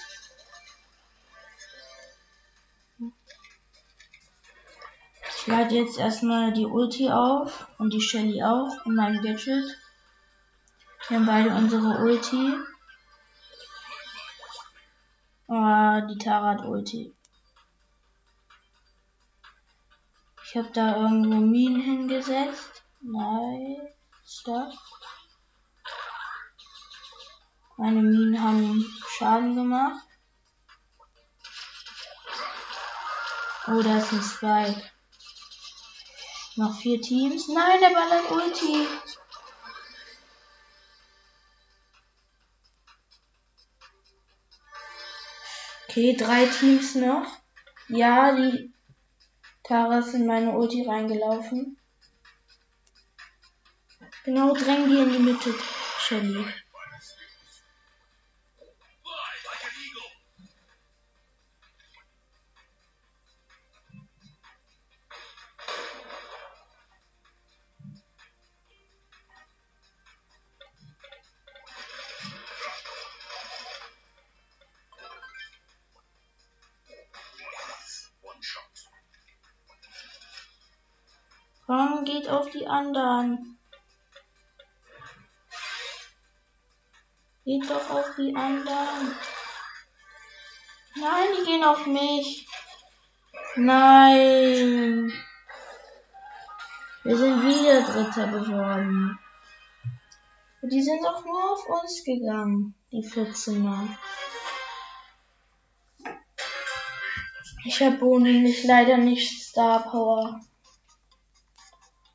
Ich 5.39 5.47
lade 5.47 5.75
jetzt 5.75 5.99
erstmal 5.99 6.53
die 6.53 6.67
Ulti 6.67 7.11
auf 7.11 7.67
und 7.79 7.93
die 7.95 8.01
Shelly 8.01 8.43
auch 8.43 8.85
in 8.85 8.95
meinem 8.95 9.23
Gadget. 9.23 9.79
Wir 11.09 11.17
haben 11.17 11.27
beide 11.27 11.51
unsere 11.51 11.99
Ulti. 12.03 12.55
Ah, 15.55 16.01
die 16.01 16.17
Tara 16.17 16.53
hat 16.53 16.65
Ulti. 16.65 17.15
Ich 20.47 20.57
habe 20.57 20.71
da 20.73 20.97
irgendwo 20.97 21.35
Minen 21.35 21.83
hingesetzt. 21.83 22.83
Nein, 23.03 23.77
stopp. 24.27 24.73
Meine 27.77 28.01
Minen 28.01 28.43
haben 28.43 28.83
Schaden 29.07 29.55
gemacht. 29.55 30.07
Oh, 33.67 33.83
da 33.83 33.99
ist 33.99 34.11
ein 34.11 34.23
Spike. 34.23 34.91
Noch 36.57 36.75
vier 36.81 36.99
Teams. 37.03 37.49
Nein, 37.49 37.79
der 37.79 37.91
ballert 37.91 38.31
Ulti. 38.31 38.87
Okay, 45.93 46.17
drei 46.17 46.47
Teams 46.47 46.95
noch. 46.95 47.27
Ja, 47.89 48.35
die 48.35 48.73
Tara 49.63 49.99
ist 49.99 50.15
in 50.15 50.25
meine 50.25 50.53
Ulti 50.53 50.87
reingelaufen. 50.89 51.77
Genau, 54.25 54.55
drängen 54.55 54.89
die 54.89 54.97
in 54.97 55.13
die 55.13 55.19
Mitte, 55.19 55.55
Shelly. 55.99 56.47
Anderen. 82.83 83.59
Geht 87.45 87.69
doch 87.69 87.91
auf 87.91 88.07
die 88.17 88.35
anderen. 88.35 89.15
Nein, 90.95 91.29
die 91.39 91.45
gehen 91.45 91.65
auf 91.65 91.87
mich. 91.87 92.47
Nein. 93.57 95.13
Wir 97.05 97.17
sind 97.17 97.43
wieder 97.43 97.83
Dritter 97.83 98.27
geworden. 98.29 99.19
Die 100.63 100.83
sind 100.83 101.05
doch 101.05 101.25
nur 101.25 101.53
auf 101.53 101.69
uns 101.69 102.05
gegangen, 102.05 102.75
die 102.93 103.05
14er. 103.05 103.89
Ich 107.65 107.81
habe 107.83 108.05
ohne 108.05 108.53
leider 108.65 108.97
nicht 108.99 109.43
Star 109.43 109.83
Power. 109.83 110.41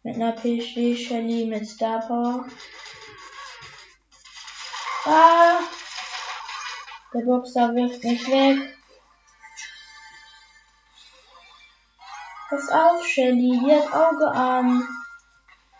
Mit 0.07 0.15
einer 0.15 0.31
PG 0.31 0.95
Shelly 0.95 1.45
mit 1.47 1.67
Star 1.67 1.99
Power. 1.99 2.45
Ah! 5.03 5.59
Der 7.13 7.25
Boxer 7.25 7.75
wirft 7.75 8.01
mich 8.05 8.25
weg. 8.29 8.77
Pass 12.49 12.69
auf, 12.69 13.05
Shelly, 13.05 13.59
die 13.59 13.73
hat 13.73 13.93
Auge 13.93 14.31
an. 14.31 14.87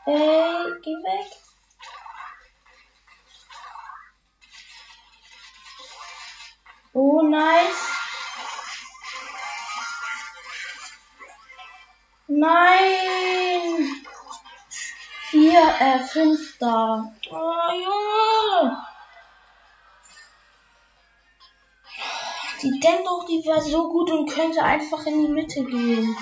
Ey, 0.08 0.74
geh 0.82 0.92
weg. 0.92 1.32
Oh, 6.92 7.22
nice. 7.22 7.94
Nein. 12.28 13.37
Vier, 15.48 15.76
äh, 15.80 16.00
fünfter. 16.00 17.16
Oh, 17.32 17.72
Junge. 17.72 18.84
Die 22.62 22.80
denkt 22.82 23.08
doch, 23.08 23.26
die 23.26 23.46
wäre 23.46 23.62
so 23.62 23.88
gut 23.90 24.12
und 24.12 24.30
könnte 24.30 24.62
einfach 24.62 25.06
in 25.06 25.22
die 25.22 25.32
Mitte 25.32 25.64
gehen. 25.64 26.18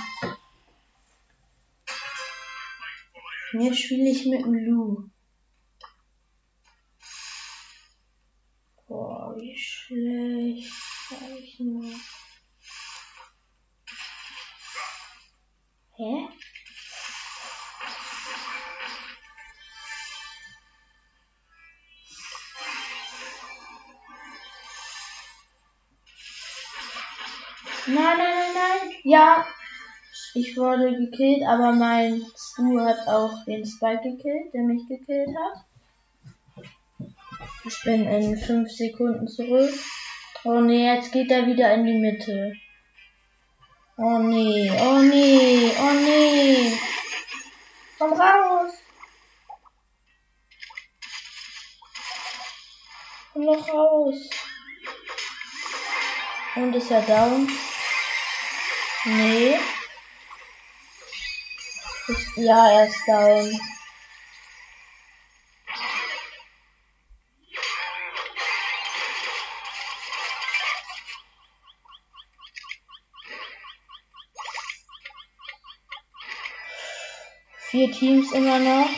Jetzt 3.54 3.80
spiele 3.80 4.12
ich 4.12 4.28
mit 4.28 4.46
dem 4.46 4.54
Lu. 4.54 5.10
Boah, 8.88 9.36
wie 9.38 9.58
schlecht. 9.58 10.72
Ich 11.40 11.60
nur. 11.60 11.92
Hä? 15.96 16.28
Ja. 29.06 29.46
Ich 30.34 30.58
wurde 30.58 30.98
gekillt, 30.98 31.44
aber 31.48 31.74
mein 31.74 32.26
Stu 32.36 32.80
hat 32.80 33.08
auch 33.08 33.46
den 33.46 33.64
Spike 33.64 34.02
gekillt, 34.02 34.52
der 34.52 34.64
mich 34.64 34.82
gekillt 34.88 35.30
hat. 35.30 35.64
Ich 37.66 37.84
bin 37.84 38.08
in 38.08 38.36
5 38.36 38.72
Sekunden 38.72 39.28
zurück. 39.28 39.72
Oh 40.44 40.60
nee, 40.60 40.92
jetzt 40.92 41.12
geht 41.12 41.30
er 41.30 41.46
wieder 41.46 41.72
in 41.76 41.86
die 41.86 42.00
Mitte. 42.00 42.54
Oh 43.98 44.18
nee, 44.18 44.72
oh 44.72 45.00
nee, 45.04 45.72
oh 45.80 45.94
nee. 45.94 46.74
Komm 48.00 48.14
raus. 48.14 48.74
Komm 53.34 53.44
noch 53.44 53.70
raus. 53.70 54.16
Und 56.56 56.76
ist 56.76 56.90
er 56.90 57.02
down? 57.04 57.48
Nee. 59.08 59.60
Ist, 62.08 62.38
ja, 62.38 62.72
er 62.72 62.88
ist 62.88 63.08
down. 63.08 63.60
Vier 77.70 77.92
Teams 77.92 78.32
immer 78.32 78.58
noch. 78.58 78.90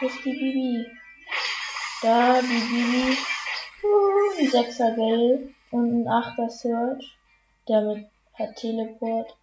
Wo 0.00 0.06
ist 0.06 0.18
die 0.24 0.32
Bibi? 0.32 0.86
Da, 2.02 2.42
die 2.42 2.46
Bibi. 2.46 3.16
Ein 4.40 4.48
Sechser 4.48 4.92
Geld 4.92 5.54
und 5.70 6.02
ein 6.02 6.08
Achter 6.08 6.48
Search. 6.48 7.14
Der 7.68 7.82
mit 7.82 8.06
hat 8.32 8.56
Teleport. 8.56 9.36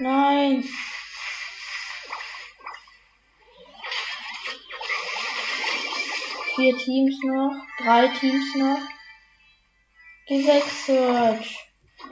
Nein. 0.00 0.64
Vier 6.56 6.76
Teams 6.76 7.16
noch. 7.22 7.54
Drei 7.78 8.08
Teams 8.08 8.56
noch. 8.56 8.80
Geh 10.26 10.44
weg, 10.44 10.64
Search. 10.64 11.56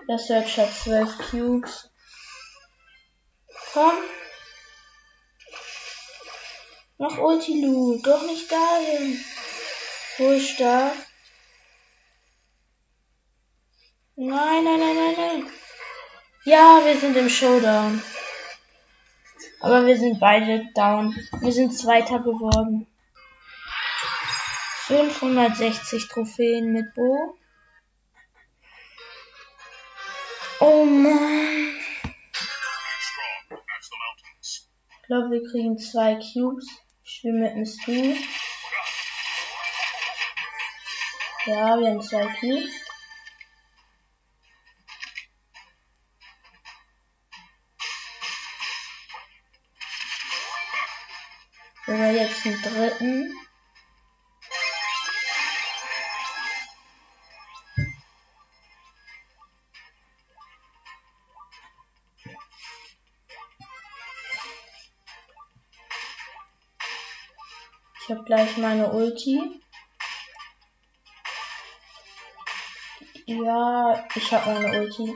Der 0.08 0.18
Search 0.18 0.56
hat 0.56 0.72
zwölf 0.72 1.18
Cubes. 1.30 1.90
Komm. 3.72 3.94
Noch 6.98 7.16
Ulti-Loot. 7.16 8.04
Doch 8.06 8.22
nicht 8.26 8.50
dahin. 8.50 9.24
Wo 10.18 10.30
ist 10.30 10.58
da? 10.58 10.92
Nein, 14.16 14.64
nein, 14.64 14.80
nein, 14.80 14.96
nein, 14.96 15.14
nein. 15.16 15.46
Ja, 16.44 16.80
wir 16.84 16.96
sind 16.98 17.16
im 17.16 17.28
Showdown. 17.28 18.02
Aber 19.60 19.86
wir 19.86 19.96
sind 19.96 20.18
beide 20.18 20.66
down. 20.74 21.14
Wir 21.40 21.52
sind 21.52 21.72
Zweiter 21.72 22.18
geworden. 22.18 22.88
560 24.86 26.08
Trophäen 26.08 26.72
mit 26.72 26.94
Bo. 26.94 27.36
Oh 30.60 30.84
Mann. 30.84 31.76
Ich 34.40 35.02
glaube, 35.06 35.30
wir 35.30 35.48
kriegen 35.48 35.78
zwei 35.78 36.16
Cubes. 36.16 36.66
Ich 37.10 37.14
spiele 37.14 37.38
mit 37.40 37.54
dem 37.54 37.64
Stu. 37.64 37.90
Ja, 41.46 41.78
wir 41.78 41.88
haben 41.88 42.02
zwei 42.02 42.26
Cubes. 42.38 42.70
Oder 51.86 52.10
jetzt 52.10 52.44
einen 52.44 52.62
dritten. 52.62 53.47
Gleich 68.28 68.58
meine 68.58 68.92
Ulti. 68.92 69.58
Ja, 73.24 74.06
ich 74.14 74.32
habe 74.32 74.52
meine 74.52 74.82
Ulti. 74.82 75.14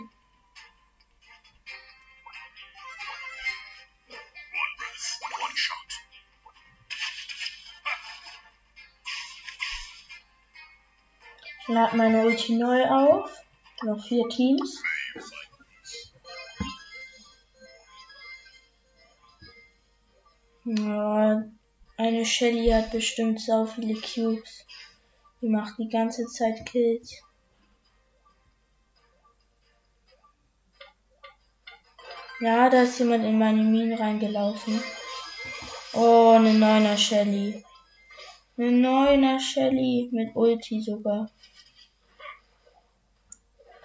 Ich 11.60 11.68
lade 11.68 11.96
meine 11.98 12.24
Ulti 12.24 12.56
neu 12.56 12.86
auf. 12.86 13.30
Noch 13.82 14.02
vier 14.06 14.26
Teams. 14.30 14.82
Ja, 20.64 21.42
eine 22.02 22.26
Shelly 22.26 22.68
hat 22.70 22.90
bestimmt 22.90 23.40
so 23.40 23.64
viele 23.64 23.94
Cubes. 23.94 24.66
Die 25.40 25.48
macht 25.48 25.78
die 25.78 25.88
ganze 25.88 26.26
Zeit 26.26 26.66
Kills. 26.66 27.22
Ja, 32.40 32.68
da 32.68 32.82
ist 32.82 32.98
jemand 32.98 33.24
in 33.24 33.38
meine 33.38 33.62
Minen 33.62 33.96
reingelaufen. 33.96 34.82
Oh, 35.92 36.32
eine 36.34 36.54
neuner 36.54 36.96
Shelly. 36.96 37.64
Eine 38.58 38.72
neuner 38.72 39.38
Shelly 39.38 40.08
mit 40.10 40.34
Ulti 40.34 40.82
sogar. 40.82 41.30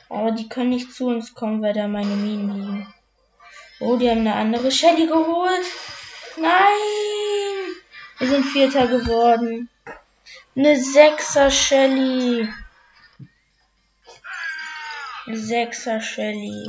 Aber 0.10 0.32
die 0.32 0.50
können 0.50 0.72
nicht 0.72 0.92
zu 0.92 1.06
uns 1.06 1.36
kommen, 1.36 1.62
weil 1.62 1.74
da 1.74 1.88
meine 1.88 2.16
Minen 2.16 2.56
liegen. 2.56 2.94
Oh, 3.80 3.96
die 3.96 4.10
haben 4.10 4.22
eine 4.22 4.34
andere 4.34 4.72
Shelly 4.72 5.06
geholt. 5.06 5.66
Nein! 6.38 7.17
Wir 8.20 8.28
sind 8.30 8.46
Vierter 8.46 8.88
geworden. 8.88 9.70
Eine 10.56 10.82
Sechser 10.82 11.52
Shelly. 11.52 12.50
Sechser 15.28 16.02
Shelly. 16.02 16.68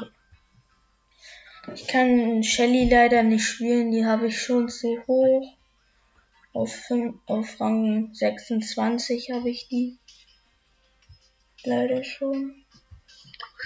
Ich 1.75 1.87
kann 1.87 2.43
Shelly 2.43 2.89
leider 2.91 3.23
nicht 3.23 3.47
spielen, 3.47 3.93
die 3.93 4.05
habe 4.05 4.27
ich 4.27 4.43
schon 4.43 4.69
zu 4.69 5.03
hoch. 5.07 5.55
Auf, 6.53 6.75
5, 6.75 7.15
auf 7.27 7.61
Rang 7.61 8.13
26 8.13 9.31
habe 9.31 9.49
ich 9.49 9.69
die. 9.69 9.97
Leider 11.65 12.05
schon. 12.05 12.63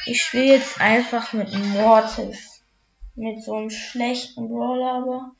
Ich 0.07 0.23
spiele 0.23 0.55
jetzt 0.55 0.81
einfach 0.81 1.33
mit 1.33 1.53
Mortis. 1.53 2.63
Mit 3.17 3.43
so 3.43 3.57
einem 3.57 3.71
schlechten 3.71 4.49
Brawler, 4.49 5.03
aber 5.03 5.33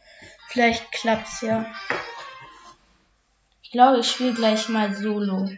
vielleicht 0.49 0.91
klappt's 0.91 1.41
ja. 1.41 1.73
Ich 3.73 3.75
glaube, 3.75 4.01
ich 4.01 4.11
spiele 4.11 4.35
gleich 4.35 4.69
mal 4.69 4.95
Solo. 4.95 5.49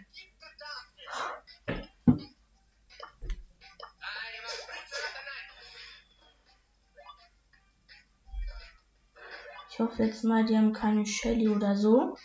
Ich 9.68 9.80
hoffe 9.80 10.04
jetzt 10.04 10.22
mal, 10.22 10.44
die 10.44 10.56
haben 10.56 10.72
keine 10.72 11.04
Shelly 11.04 11.48
oder 11.48 11.74
so. 11.74 12.16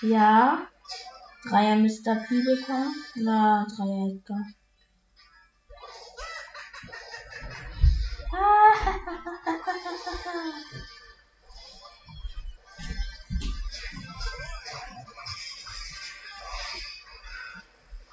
Ja. 0.00 0.66
Dreier 1.48 1.76
Mr. 1.76 2.16
P 2.26 2.42
bekommen. 2.42 2.92
Na, 3.14 3.64
Dreier 3.68 4.16
Edgar. 4.16 4.44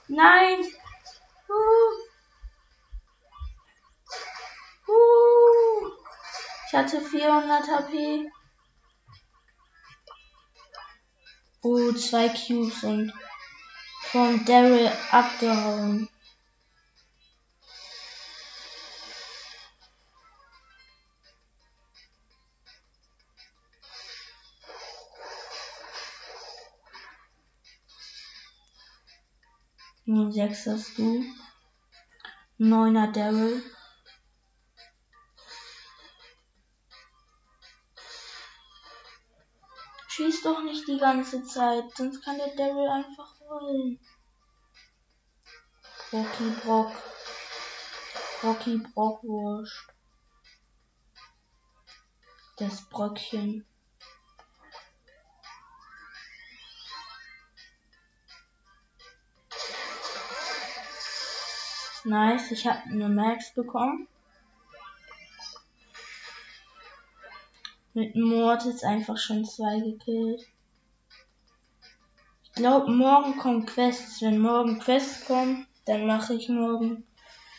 Nein! 0.09 0.65
Uh. 1.47 1.93
Uh. 4.87 5.91
Ich 6.67 6.73
hatte 6.73 6.99
400 6.99 7.67
HP. 7.67 8.31
Oh, 11.61 11.91
zwei 11.91 12.29
Cubes 12.29 12.83
und 12.83 13.13
von 14.05 14.43
Daryl 14.45 14.91
abgehauen. 15.11 16.09
6 30.31 30.67
hast 30.67 30.97
du. 30.97 31.23
9er 32.59 33.11
Daryl. 33.11 33.63
Schieß 40.07 40.41
doch 40.43 40.63
nicht 40.63 40.87
die 40.87 40.97
ganze 40.97 41.43
Zeit, 41.43 41.85
sonst 41.95 42.21
kann 42.23 42.37
der 42.37 42.55
Daryl 42.55 42.89
einfach 42.89 43.39
rollen. 43.41 43.99
Rocky 46.11 46.49
Brock. 46.63 46.91
Rocky 48.43 48.77
Brockwurst. 48.77 49.93
Das 52.57 52.89
Bröckchen. 52.89 53.68
Nice, 62.09 62.49
ich 62.49 62.65
habe 62.65 62.81
eine 62.89 63.07
Max 63.07 63.53
bekommen. 63.53 64.07
Mit 67.93 68.15
Mortis 68.15 68.83
einfach 68.83 69.15
schon 69.19 69.45
zwei 69.45 69.79
gekillt. 69.79 70.47
Ich 72.41 72.53
glaube, 72.53 72.91
morgen 72.91 73.37
kommen 73.37 73.67
Quests. 73.67 74.23
Wenn 74.23 74.39
morgen 74.39 74.79
Quests 74.79 75.25
kommen, 75.25 75.67
dann 75.85 76.07
mache 76.07 76.33
ich 76.33 76.49
morgen 76.49 77.05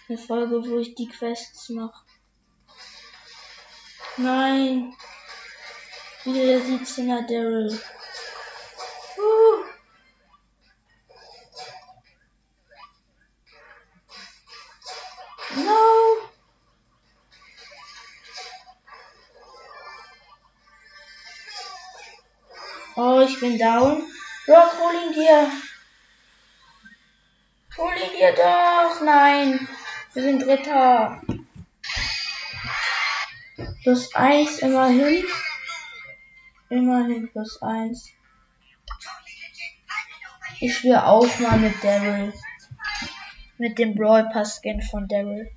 eine 0.09 0.19
Folge, 0.19 0.69
wo 0.69 0.79
ich 0.81 0.97
die 0.97 1.07
Quests 1.07 1.69
mache. 1.69 2.05
Nein. 4.17 4.93
Wieder 6.25 6.45
der 6.45 6.61
17er 6.61 7.25
Daryl. 7.29 7.81
Ich 23.31 23.41
bin 23.41 23.59
down. 23.59 24.03
Rock, 24.49 24.79
hol 24.81 24.95
ihn 25.07 25.13
dir. 25.13 25.51
Hol 27.77 27.93
ihn 27.93 28.19
dir 28.19 28.33
doch. 28.35 29.01
Nein. 29.03 29.69
Wir 30.13 30.23
sind 30.23 30.45
Dritter. 30.45 31.23
Plus 33.83 34.15
eins 34.15 34.59
immerhin. 34.59 35.25
Immerhin 36.69 37.31
plus 37.31 37.63
eins. 37.63 38.11
Ich 40.61 40.83
will 40.85 40.97
auch 40.97 41.39
mal 41.39 41.59
mit 41.59 41.83
Daryl. 41.83 42.33
Mit 43.59 43.79
dem 43.79 43.95
Brawl 43.95 44.29
Pass 44.33 44.61
Skin 44.61 44.83
von 44.83 45.07
Daryl. 45.09 45.51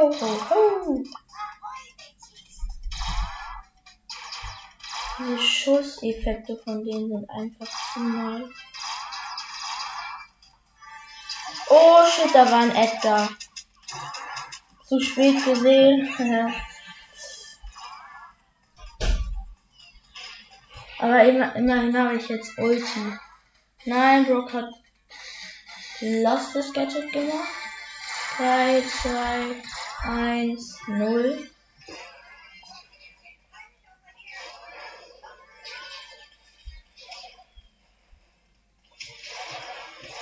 Yo 0.00 0.08
ho 0.18 0.28
ho! 0.48 1.04
Diese 5.18 5.38
Schusseffekte 5.38 6.56
von 6.64 6.82
denen 6.86 7.08
sind 7.10 7.28
einfach 7.28 7.68
zu 7.92 8.00
nice. 8.00 8.48
Oh 11.68 12.06
shit, 12.06 12.34
da 12.34 12.50
war 12.50 12.60
ein 12.62 12.74
Edgar. 12.74 13.28
Zu 14.88 15.00
spät 15.00 15.44
gesehen. 15.44 16.08
Aber 20.98 21.24
immer, 21.24 21.54
immerhin 21.56 21.98
habe 21.98 22.16
ich 22.16 22.26
jetzt 22.26 22.56
Ulti. 22.56 23.18
Nein, 23.84 24.24
Brock 24.24 24.50
hat 24.54 24.70
Lost 26.00 26.56
das 26.56 26.72
Gadget 26.72 27.12
gemacht. 27.12 27.48
3, 28.38 28.82
2, 29.02 29.62
1, 30.02 30.78
0. 30.88 31.50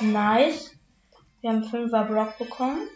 Nice. 0.00 0.76
Wir 1.40 1.50
haben 1.50 1.64
5er 1.64 2.04
Block 2.04 2.38
bekommen. 2.38 2.88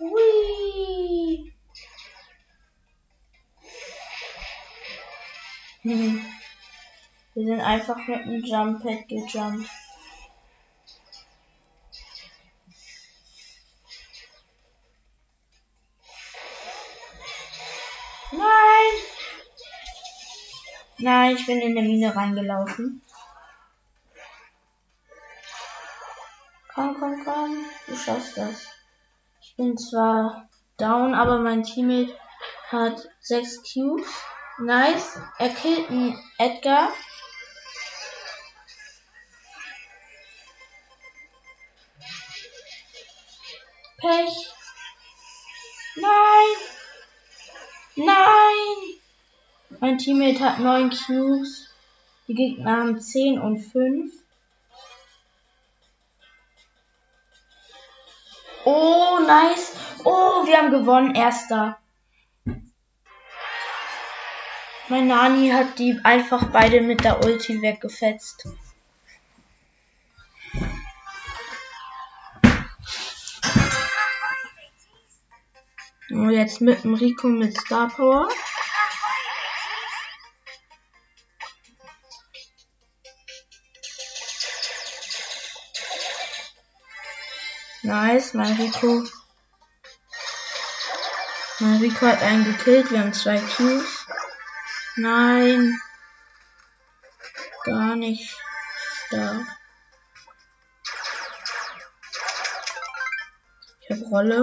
Wir 5.82 6.20
sind 7.34 7.60
einfach 7.60 7.96
mit 8.06 8.26
dem 8.26 8.44
Jump 8.44 8.82
Pad 8.82 9.08
gejumpt. 9.08 9.68
Nein, 21.02 21.34
ich 21.34 21.46
bin 21.46 21.60
in 21.60 21.74
der 21.74 21.84
Mine 21.84 22.14
reingelaufen. 22.14 23.00
Komm, 26.74 26.94
komm, 27.00 27.24
komm. 27.24 27.64
Du 27.86 27.96
schaffst 27.96 28.36
das. 28.36 28.66
Ich 29.40 29.56
bin 29.56 29.78
zwar 29.78 30.48
down, 30.76 31.14
aber 31.14 31.38
mein 31.38 31.62
Teammate 31.62 32.14
hat 32.68 33.08
6 33.20 33.62
Cubes. 33.62 34.06
Nice. 34.58 35.18
Er 35.38 35.48
killt 35.48 35.88
einen 35.88 36.22
Edgar. 36.36 36.90
Pech. 43.96 44.52
Nein. 45.96 46.56
Nein. 47.96 49.00
Mein 49.80 49.96
Teammate 49.96 50.40
hat 50.40 50.58
9 50.58 50.90
Cubes. 50.90 51.70
Die 52.28 52.34
Gegner 52.34 52.76
haben 52.76 53.00
10 53.00 53.40
und 53.40 53.60
5. 53.60 54.12
Oh, 58.66 59.18
nice. 59.26 59.72
Oh, 60.04 60.46
wir 60.46 60.58
haben 60.58 60.70
gewonnen. 60.70 61.14
Erster. 61.14 61.78
Mein 64.88 65.06
Nani 65.06 65.48
hat 65.50 65.78
die 65.78 65.98
einfach 66.04 66.50
beide 66.52 66.82
mit 66.82 67.02
der 67.02 67.24
Ulti 67.24 67.62
weggefetzt. 67.62 68.48
Und 76.10 76.30
jetzt 76.30 76.60
mit 76.60 76.84
dem 76.84 76.94
Rico 76.94 77.28
mit 77.28 77.58
Star 77.58 77.88
Power. 77.88 78.28
Nice. 87.90 88.34
Mein 88.34 88.52
Rico 91.80 92.06
hat 92.06 92.22
einen 92.22 92.44
gekillt. 92.44 92.92
Wir 92.92 93.00
haben 93.00 93.12
zwei 93.12 93.38
Qs. 93.38 94.06
Nein. 94.94 95.76
Gar 97.64 97.96
nicht 97.96 98.36
da. 99.10 99.44
Ich 103.80 103.90
habe 103.90 104.04
Rolle. 104.04 104.42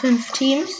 Fünf 0.00 0.32
Teams. 0.32 0.70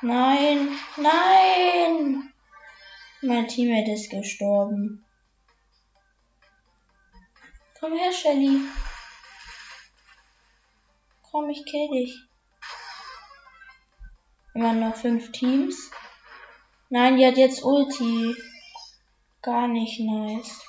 Nein, 0.00 0.68
nein! 0.96 2.32
Mein 3.20 3.46
Teammate 3.46 3.92
ist 3.92 4.10
gestorben. 4.10 5.04
Komm 7.78 7.92
her, 7.94 8.12
Shelly. 8.12 8.60
Komm, 11.30 11.50
ich 11.50 11.64
kill 11.64 11.88
dich. 11.90 12.31
Immer 14.54 14.74
noch 14.74 14.96
fünf 14.96 15.32
Teams. 15.32 15.90
Nein, 16.90 17.16
die 17.16 17.26
hat 17.26 17.36
jetzt 17.36 17.64
Ulti. 17.64 18.36
Gar 19.40 19.68
nicht 19.68 19.98
nice. 20.00 20.60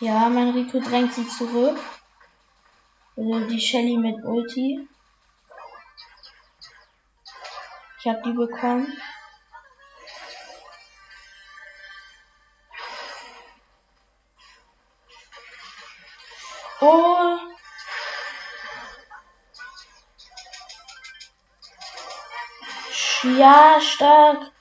Ja, 0.00 0.28
mein 0.28 0.50
Rico 0.50 0.80
drängt 0.80 1.14
sie 1.14 1.26
zurück. 1.26 1.78
Also 3.16 3.46
die 3.48 3.60
Shelly 3.60 3.96
mit 3.96 4.22
Ulti. 4.22 4.86
Ich 7.98 8.06
hab 8.06 8.22
die 8.22 8.32
bekommen. 8.32 8.92
Ja, 23.38 23.80
stark. 23.80 24.52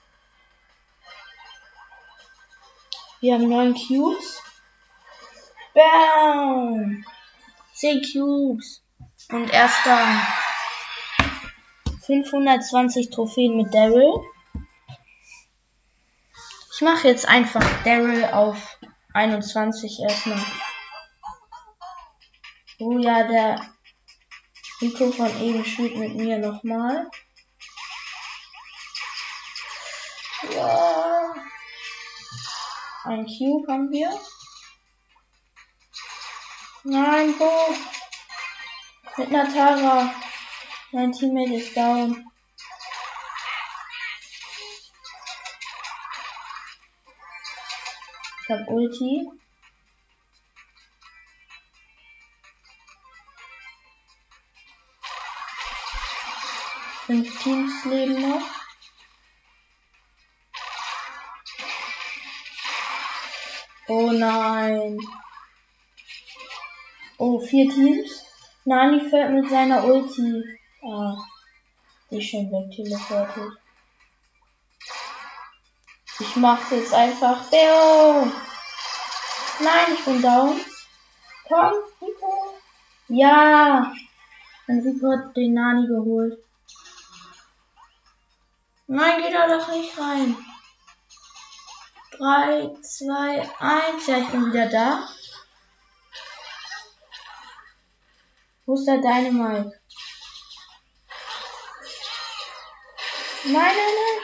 Wir 3.20 3.36
haben 3.36 3.48
neun 3.48 3.76
Cubes. 3.76 4.42
Bam! 5.74 7.06
10 7.74 8.02
Cubes. 8.12 8.82
Und 9.30 9.50
erster 9.52 9.98
520 12.06 13.12
Trophäen 13.12 13.58
mit 13.58 13.74
Daryl. 13.74 14.14
Ich 16.74 16.82
mache 16.82 17.08
jetzt 17.08 17.28
einfach 17.28 17.64
Daryl 17.84 18.26
auf 18.26 18.80
21 19.14 20.00
erstmal. 20.00 20.44
Oh 22.80 22.98
ja, 22.98 23.28
der 23.28 23.62
Rico 24.82 25.12
von 25.12 25.30
eben 25.42 25.64
spielt 25.64 25.96
mit 25.96 26.16
mir 26.16 26.40
nochmal. 26.40 27.10
Ein 33.06 33.26
Cube 33.26 33.68
haben 33.72 33.92
wir. 33.92 34.10
Nein, 36.86 37.34
wo? 37.38 37.76
Mit 39.18 39.32
Natara. 39.32 40.14
Mein 40.92 41.12
Teammate 41.12 41.56
ist 41.56 41.76
down. 41.76 42.26
Ich 48.44 48.50
hab 48.50 48.68
Ulti. 48.70 49.30
Fünf 57.06 57.44
Teams 57.44 57.86
leben 57.86 58.30
noch. 58.30 58.63
Oh 63.96 64.12
nein. 64.12 64.98
Oh, 67.20 67.40
vier 67.40 67.70
Teams. 67.70 68.26
Nani 68.66 69.08
fällt 69.08 69.34
mit 69.34 69.48
seiner 69.52 69.84
Ulti. 69.84 70.44
Ah, 70.82 71.16
die 72.10 72.18
ist 72.18 72.30
schon 72.30 72.52
weg 72.52 72.72
teleportet. 72.76 73.52
Ich 76.20 76.36
mach 76.38 76.72
jetzt 76.72 76.92
einfach. 76.92 77.38
Beo! 77.52 78.32
Nein, 79.60 79.94
ich 79.94 80.06
bin 80.06 80.24
down. 80.24 80.60
Komm, 81.48 81.74
Rico. 82.02 82.56
Ja! 83.10 83.94
Und 84.68 84.86
Rico 84.86 85.12
hat 85.12 85.38
den 85.38 85.54
Nani 85.54 85.86
geholt. 85.86 86.40
Nein, 88.88 89.22
geht 89.22 89.36
da 89.36 89.48
doch 89.48 89.68
nicht 89.68 89.96
rein. 90.00 90.36
3, 92.18 92.76
2, 92.82 93.50
1. 93.60 94.08
Ja, 94.08 94.18
ich 94.20 94.30
bin 94.30 94.52
wieder 94.52 94.68
da. 94.68 95.08
Wo 98.66 98.76
ist 98.76 98.86
der 98.86 98.98
Dynamite? 98.98 99.80
Nein, 103.46 103.54
nein, 103.54 103.74
nein. 104.00 104.22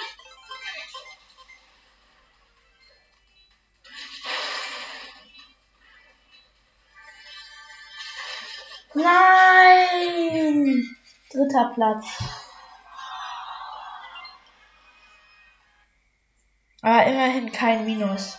Nein! 8.94 10.96
Dritter 11.32 11.72
Platz. 11.74 12.06
Aber 16.82 17.06
immerhin 17.06 17.52
kein 17.52 17.86
Minus. 17.86 18.38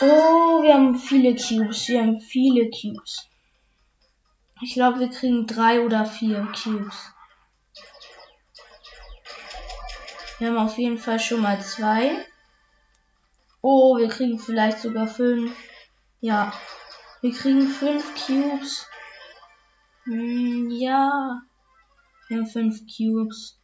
Oh, 0.00 0.62
wir 0.62 0.74
haben 0.74 0.96
viele 0.96 1.34
Cubes. 1.34 1.88
Wir 1.88 2.02
haben 2.02 2.20
viele 2.20 2.70
Cubes. 2.70 3.28
Ich 4.60 4.74
glaube, 4.74 5.00
wir 5.00 5.10
kriegen 5.10 5.46
drei 5.46 5.80
oder 5.80 6.04
vier 6.04 6.46
Cubes. 6.52 7.12
Wir 10.38 10.48
haben 10.48 10.58
auf 10.58 10.78
jeden 10.78 10.98
Fall 10.98 11.18
schon 11.18 11.42
mal 11.42 11.60
zwei. 11.60 12.24
Oh, 13.60 13.98
wir 13.98 14.08
kriegen 14.08 14.38
vielleicht 14.38 14.78
sogar 14.78 15.08
fünf. 15.08 15.52
Ja, 16.20 16.52
wir 17.20 17.32
kriegen 17.32 17.66
fünf 17.66 18.04
Cubes. 18.24 18.86
Hm, 20.04 20.70
ja, 20.70 21.42
wir 22.28 22.36
haben 22.36 22.46
fünf 22.46 22.82
Cubes. 22.86 23.57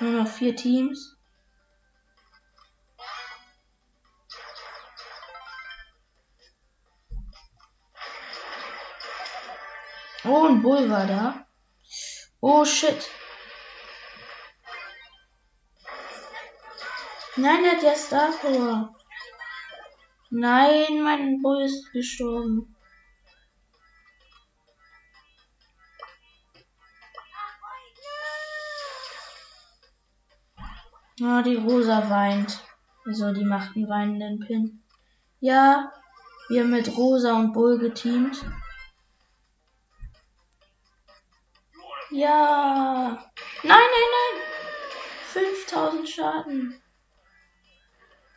Nur 0.00 0.22
noch 0.22 0.28
vier 0.28 0.56
Teams. 0.56 1.16
Oh, 10.24 10.46
ein 10.46 10.62
Bull 10.62 10.88
war 10.88 11.06
da. 11.06 11.46
Oh, 12.40 12.64
shit. 12.64 13.10
Nein, 17.36 17.62
der 17.62 17.72
hat 17.72 17.82
ja 17.82 17.94
Star 17.94 18.32
Power. 18.32 18.94
Nein, 20.30 21.02
mein 21.02 21.42
Bull 21.42 21.62
ist 21.62 21.92
gestorben. 21.92 22.74
Oh, 31.22 31.42
die 31.42 31.56
Rosa 31.56 32.08
weint. 32.08 32.60
Also, 33.04 33.32
die 33.32 33.44
macht 33.44 33.76
einen 33.76 33.88
weinenden 33.88 34.40
Pin. 34.40 34.82
Ja, 35.40 35.92
wir 36.48 36.62
haben 36.62 36.70
mit 36.70 36.96
Rosa 36.96 37.34
und 37.38 37.52
Bull 37.52 37.78
geteamt. 37.78 38.42
Ja. 42.10 43.30
Nein, 43.62 43.78
nein, 43.78 44.08
nein. 44.16 44.42
5000 45.26 46.08
Schaden. 46.08 46.82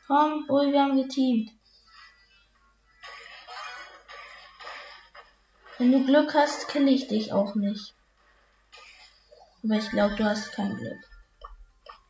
Komm, 0.08 0.46
wohl, 0.50 0.72
wir 0.74 0.82
haben 0.82 0.98
geteamt. 0.98 1.52
Wenn 5.78 5.92
du 5.92 6.06
Glück 6.06 6.34
hast, 6.34 6.68
kenne 6.68 6.92
ich 6.92 7.08
dich 7.08 7.32
auch 7.32 7.56
nicht. 7.56 7.96
Aber 9.64 9.76
ich 9.76 9.90
glaube, 9.90 10.16
du 10.16 10.26
hast 10.26 10.52
kein 10.52 10.76
Glück. 10.76 11.13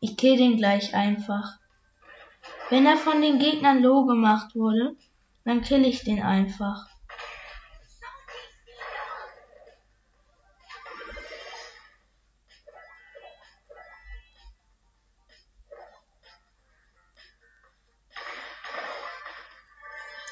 Ich 0.05 0.17
kill 0.17 0.35
den 0.35 0.57
gleich 0.57 0.93
einfach. 0.93 1.59
Wenn 2.69 2.85
er 2.85 2.97
von 2.97 3.21
den 3.21 3.39
Gegnern 3.39 3.81
low 3.81 4.05
gemacht 4.05 4.53
wurde, 4.53 4.97
dann 5.45 5.61
kill 5.61 5.85
ich 5.85 6.03
den 6.03 6.21
einfach. 6.21 6.89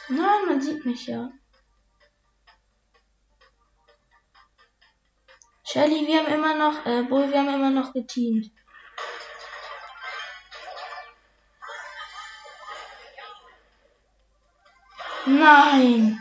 Nein, 0.09 0.45
man 0.47 0.61
sieht 0.61 0.83
mich 0.83 1.07
ja. 1.07 1.31
Shelly, 5.63 6.05
wir 6.07 6.19
haben 6.19 6.33
immer 6.33 6.55
noch, 6.57 6.85
äh, 6.85 7.03
Bull, 7.03 7.31
wir 7.31 7.39
haben 7.39 7.53
immer 7.53 7.69
noch 7.69 7.93
geteamt. 7.93 8.51
Nein! 15.39 16.19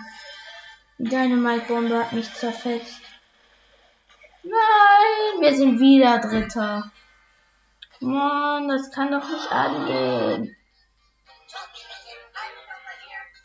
Deine 0.99 1.37
Mike-Bombe 1.37 1.99
hat 1.99 2.13
mich 2.13 2.33
zerfetzt. 2.33 3.01
Nein! 4.43 5.41
Wir 5.41 5.55
sind 5.57 5.81
wieder 5.81 6.19
Dritter. 6.19 6.93
Mann, 8.01 8.69
das 8.69 8.91
kann 8.93 9.11
doch 9.11 9.29
nicht 9.29 9.51
angehen. 9.51 10.55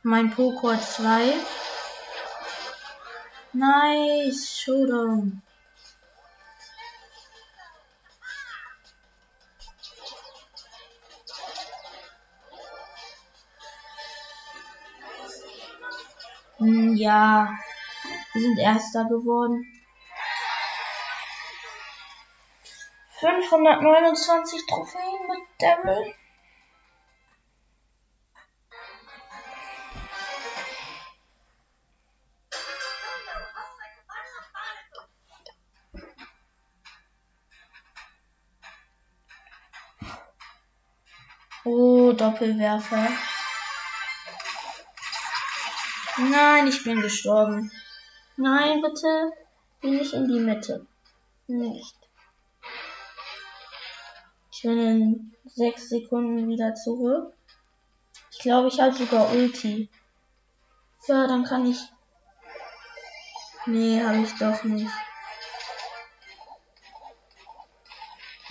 Mein 0.03 0.31
Poco 0.33 0.71
hat 0.71 0.89
zwei. 0.89 1.33
Nice, 3.51 4.57
Showdown. 4.57 5.41
Hm, 16.59 16.93
ja, 16.97 17.57
wir 18.33 18.41
sind 18.41 18.59
Erster 18.59 19.05
geworden. 19.05 19.65
529 23.19 24.65
Trophäen 24.67 25.27
mit 25.29 25.39
Devil. 25.61 26.13
Oh, 41.63 42.11
Doppelwerfer. 42.11 43.07
Nein, 46.19 46.67
ich 46.67 46.83
bin 46.83 47.01
gestorben. 47.01 47.71
Nein, 48.35 48.81
bitte. 48.81 49.31
Bin 49.81 49.97
nicht 49.97 50.13
in 50.13 50.27
die 50.27 50.39
Mitte. 50.39 50.85
Nicht. 51.47 51.95
Ich 54.51 54.61
bin 54.61 54.77
in 54.79 55.35
sechs 55.45 55.87
Sekunden 55.87 56.49
wieder 56.49 56.75
zurück. 56.75 57.33
Ich 58.31 58.39
glaube, 58.39 58.67
ich 58.67 58.79
habe 58.81 58.93
sogar 58.93 59.31
Ulti. 59.31 59.89
Ja, 61.07 61.27
dann 61.27 61.45
kann 61.45 61.65
ich. 61.65 61.79
Nee, 63.65 64.03
habe 64.03 64.21
ich 64.21 64.33
doch 64.37 64.63
nicht. 64.63 64.91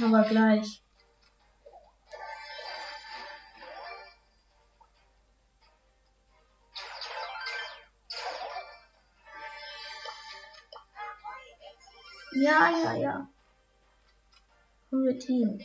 Aber 0.03 0.23
gleich. 0.23 0.83
Ja, 12.85 12.95
ja. 12.95 13.29
Unser 14.91 15.19
Team. 15.19 15.59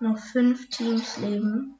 Noch 0.00 0.18
fünf 0.18 0.68
Teams 0.70 1.16
leben. 1.18 1.78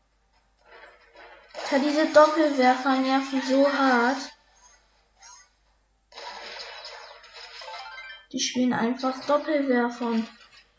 Diese 1.82 2.06
Doppelwerfer 2.12 2.96
nerven 3.00 3.42
so 3.42 3.66
hart. 3.70 4.33
Die 8.34 8.40
spielen 8.40 8.72
einfach 8.72 9.24
Doppelwerfer 9.26 10.08
und 10.08 10.26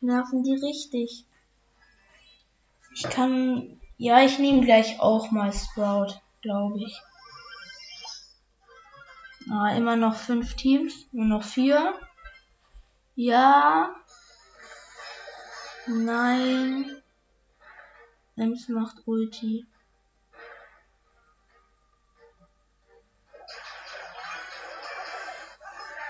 nerven 0.02 0.44
die 0.44 0.56
richtig. 0.56 1.26
Ich 2.94 3.04
kann. 3.04 3.80
Ja, 3.98 4.26
ich 4.26 4.40
nehme 4.40 4.66
gleich 4.66 5.00
auch 5.00 5.32
mal 5.32 5.54
Sprout, 5.54 6.20
glaube 6.42 6.80
ich. 6.80 7.02
Ah, 9.50 9.70
immer 9.70 9.96
noch 9.96 10.16
fünf 10.16 10.56
Teams, 10.56 11.08
nur 11.14 11.28
noch 11.28 11.44
vier. 11.46 11.98
Ja. 13.16 13.96
Nein. 15.88 17.02
Ems 18.36 18.68
macht 18.68 18.98
Ulti. 19.06 19.66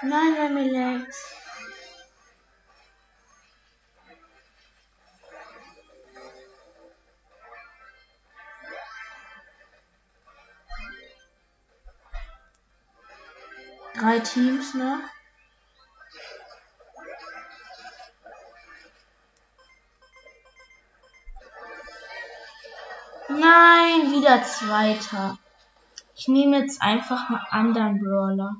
Nein, 0.02 0.34
Remelex. 0.34 1.34
Drei 14.16 14.22
Teams 14.22 14.74
noch. 14.76 14.99
Nein, 23.28 24.13
wieder 24.13 24.41
Zweiter. 24.43 25.38
Ich 26.16 26.30
nehme 26.30 26.59
jetzt 26.59 26.82
einfach 26.82 27.30
einen 27.30 27.39
anderen 27.49 27.99
Brawler. 27.99 28.55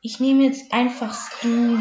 Ich 0.00 0.18
nehme 0.18 0.42
jetzt 0.42 0.72
einfach 0.72 1.14
Stu. 1.14 1.80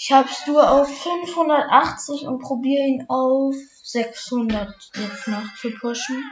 Ich 0.00 0.12
habe 0.12 0.28
Stu 0.28 0.60
auf 0.60 0.86
580 1.02 2.28
und 2.28 2.38
probiere 2.38 2.84
ihn 2.84 3.06
auf 3.08 3.56
600 3.82 4.72
jetzt 4.94 5.26
noch 5.26 5.56
zu 5.56 5.72
pushen. 5.72 6.22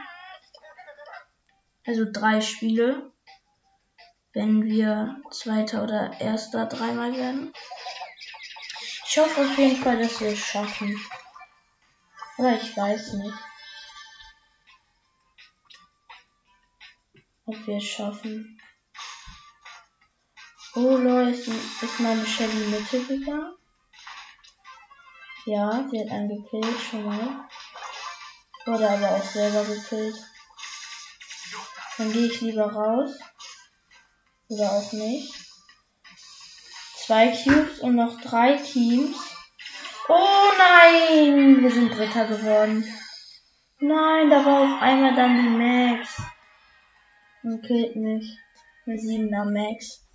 Also 1.85 2.05
drei 2.09 2.39
Spiele. 2.39 3.11
Wenn 4.31 4.63
wir 4.63 5.21
Zweiter 5.31 5.83
oder 5.83 6.17
Erster 6.21 6.65
dreimal 6.67 7.13
werden. 7.17 7.51
Ich 9.05 9.17
hoffe 9.17 9.41
auf 9.41 9.57
jeden 9.57 9.75
Fall, 9.75 10.01
dass 10.01 10.21
wir 10.21 10.29
es 10.29 10.39
schaffen. 10.39 10.97
Oder 12.37 12.55
ich 12.55 12.77
weiß 12.77 13.13
nicht. 13.13 13.37
Ob 17.45 17.67
wir 17.67 17.77
es 17.77 17.83
schaffen. 17.83 18.61
Oh 20.73 20.95
ist, 20.95 21.47
ist 21.47 21.99
meine 21.99 22.25
Shelly 22.25 22.67
Mitte 22.67 23.03
gegangen? 23.03 23.56
Ja, 25.47 25.87
sie 25.89 26.01
hat 26.01 26.11
einen 26.11 26.27
gekillt, 26.27 26.77
schon 26.77 27.05
mal. 27.05 27.47
Wurde 28.65 28.89
aber 28.89 29.15
auch 29.15 29.23
selber 29.23 29.63
gekillt. 29.63 30.17
Dann 31.97 32.11
gehe 32.11 32.27
ich 32.27 32.41
lieber 32.41 32.65
raus. 32.69 33.17
Oder 34.49 34.69
auch 34.73 34.91
nicht. 34.91 35.33
Zwei 36.97 37.29
Cubes 37.29 37.79
und 37.79 37.95
noch 37.95 38.19
drei 38.19 38.57
Teams. 38.57 39.15
Oh 40.09 40.51
nein, 40.57 41.63
wir 41.63 41.71
sind 41.71 41.95
Dritter 41.95 42.25
geworden. 42.25 42.83
Nein, 43.79 44.29
da 44.29 44.45
war 44.45 44.63
auf 44.63 44.81
einmal 44.81 45.15
dann 45.15 45.41
die 45.41 45.49
Max. 45.49 46.21
Und 47.43 47.61
killt 47.61 47.95
mich. 47.95 48.37
Eine 48.85 48.97
7er 48.97 49.45
Max. 49.45 50.06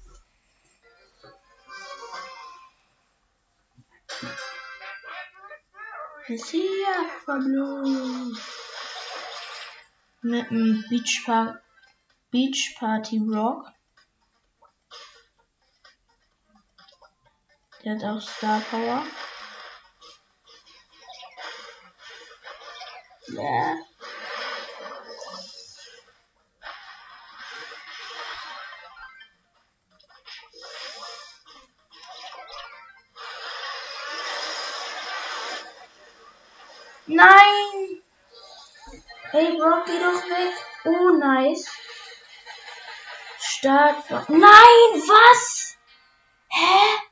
Hier 6.27 7.11
Pablo. 7.27 7.83
Mit 10.23 10.51
dem 10.51 10.85
Beach, 10.89 11.23
pa 11.27 11.61
Beach 12.31 12.77
Party 12.79 13.19
Rock. 13.19 13.67
Der 17.85 17.97
hat 17.97 18.05
auch 18.05 18.21
Star 18.21 18.61
Power. 18.71 19.05
Yeah. 23.31 23.92
Nein! 37.15 38.03
Hey, 39.33 39.57
Brock, 39.57 39.85
geh 39.87 39.99
doch 39.99 40.23
weg. 40.29 40.55
Oh, 40.85 41.17
nice. 41.19 41.69
Stark. 43.39 44.29
Nein, 44.29 44.91
was? 45.11 45.77
Hä? 46.49 47.03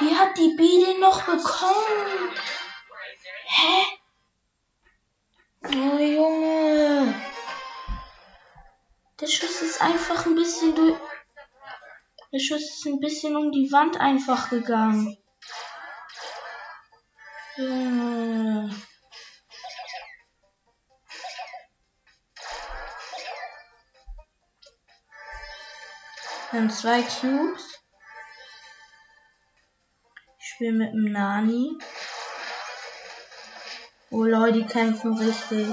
Wie 0.00 0.16
hat 0.16 0.36
die 0.36 0.54
B 0.56 0.84
den 0.84 1.00
noch 1.00 1.22
bekommen? 1.22 2.32
Hä? 3.44 3.84
Oh, 5.66 5.98
Junge. 5.98 7.14
Der 9.20 9.26
Schuss 9.26 9.62
ist 9.62 9.80
einfach 9.82 10.26
ein 10.26 10.34
bisschen 10.34 10.74
durch. 10.74 10.98
Der 12.32 12.38
Schuss 12.38 12.62
ist 12.62 12.86
ein 12.86 13.00
bisschen 13.00 13.36
um 13.36 13.52
die 13.52 13.70
Wand 13.72 14.00
einfach 14.00 14.50
gegangen. 14.50 15.16
Junge. 17.56 17.89
Haben 26.70 26.76
zwei 26.76 27.02
Cubes. 27.02 27.80
Ich 30.38 30.46
spiele 30.46 30.72
mit 30.72 30.92
dem 30.92 31.12
Nani. 31.12 31.76
Oh 34.10 34.24
Leute, 34.24 34.60
die 34.60 34.66
kämpfen 34.66 35.16
richtig. 35.18 35.68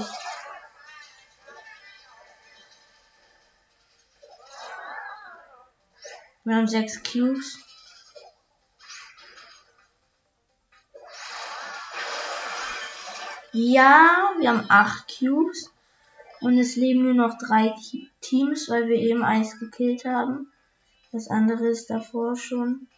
Wir 6.44 6.56
haben 6.56 6.66
sechs 6.66 7.02
Cubes. 7.02 7.58
Ja, 13.52 14.32
wir 14.38 14.48
haben 14.48 14.66
acht 14.68 15.12
Cubes. 15.18 15.72
Und 16.40 16.58
es 16.58 16.76
leben 16.76 17.02
nur 17.02 17.14
noch 17.14 17.36
drei 17.38 17.74
Teams, 18.20 18.68
weil 18.68 18.86
wir 18.88 18.96
eben 18.96 19.24
eins 19.24 19.58
gekillt 19.58 20.04
haben. 20.04 20.52
Das 21.10 21.28
andere 21.28 21.68
ist 21.68 21.88
davor 21.88 22.36
schon 22.36 22.88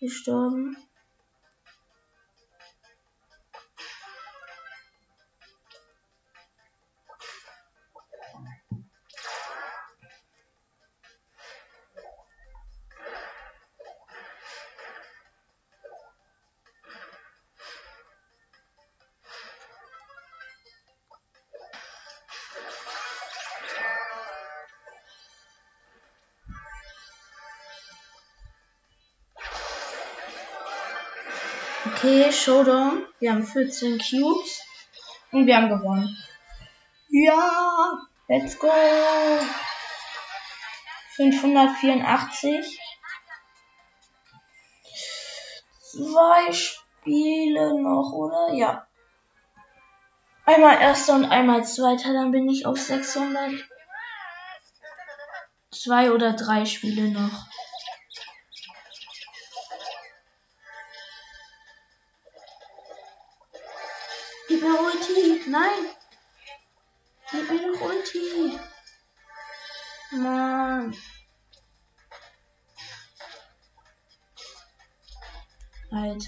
gestorben. 0.00 0.76
Okay, 32.04 32.32
Showdown. 32.32 33.06
Wir 33.20 33.30
haben 33.30 33.46
14 33.46 34.00
Cubes. 34.00 34.64
Und 35.30 35.46
wir 35.46 35.56
haben 35.56 35.68
gewonnen. 35.68 36.18
Ja, 37.10 38.02
let's 38.26 38.58
go. 38.58 38.72
584. 41.14 42.80
Zwei 45.80 46.52
Spiele 46.52 47.80
noch, 47.80 48.12
oder? 48.12 48.52
Ja. 48.52 48.88
Einmal 50.44 50.80
erster 50.80 51.14
und 51.14 51.26
einmal 51.26 51.64
zweiter, 51.64 52.12
dann 52.12 52.32
bin 52.32 52.48
ich 52.48 52.66
auf 52.66 52.80
600. 52.80 53.64
Zwei 55.70 56.10
oder 56.10 56.32
drei 56.32 56.64
Spiele 56.64 57.12
noch. 57.12 57.46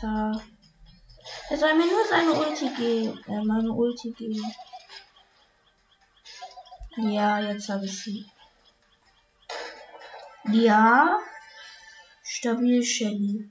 Alter. 0.03 0.42
Er 1.51 1.57
soll 1.57 1.74
mir 1.74 1.86
nur 1.86 2.05
seine 2.09 2.32
Ulti 2.32 2.68
geben. 2.70 3.20
Äh, 3.28 3.45
meine 3.45 3.70
Ulti 3.72 4.11
geben. 4.12 4.53
Ja, 6.97 7.40
jetzt 7.40 7.68
habe 7.68 7.86
ich 7.86 8.03
sie. 8.03 8.26
Ja. 10.51 11.18
Stabil 12.22 12.82
Shelly. 12.82 13.51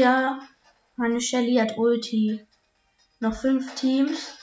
Ja, 0.00 0.40
meine 0.96 1.20
Shelly 1.20 1.56
hat 1.56 1.76
Ulti. 1.76 2.46
Noch 3.20 3.34
fünf 3.34 3.74
Teams. 3.74 4.34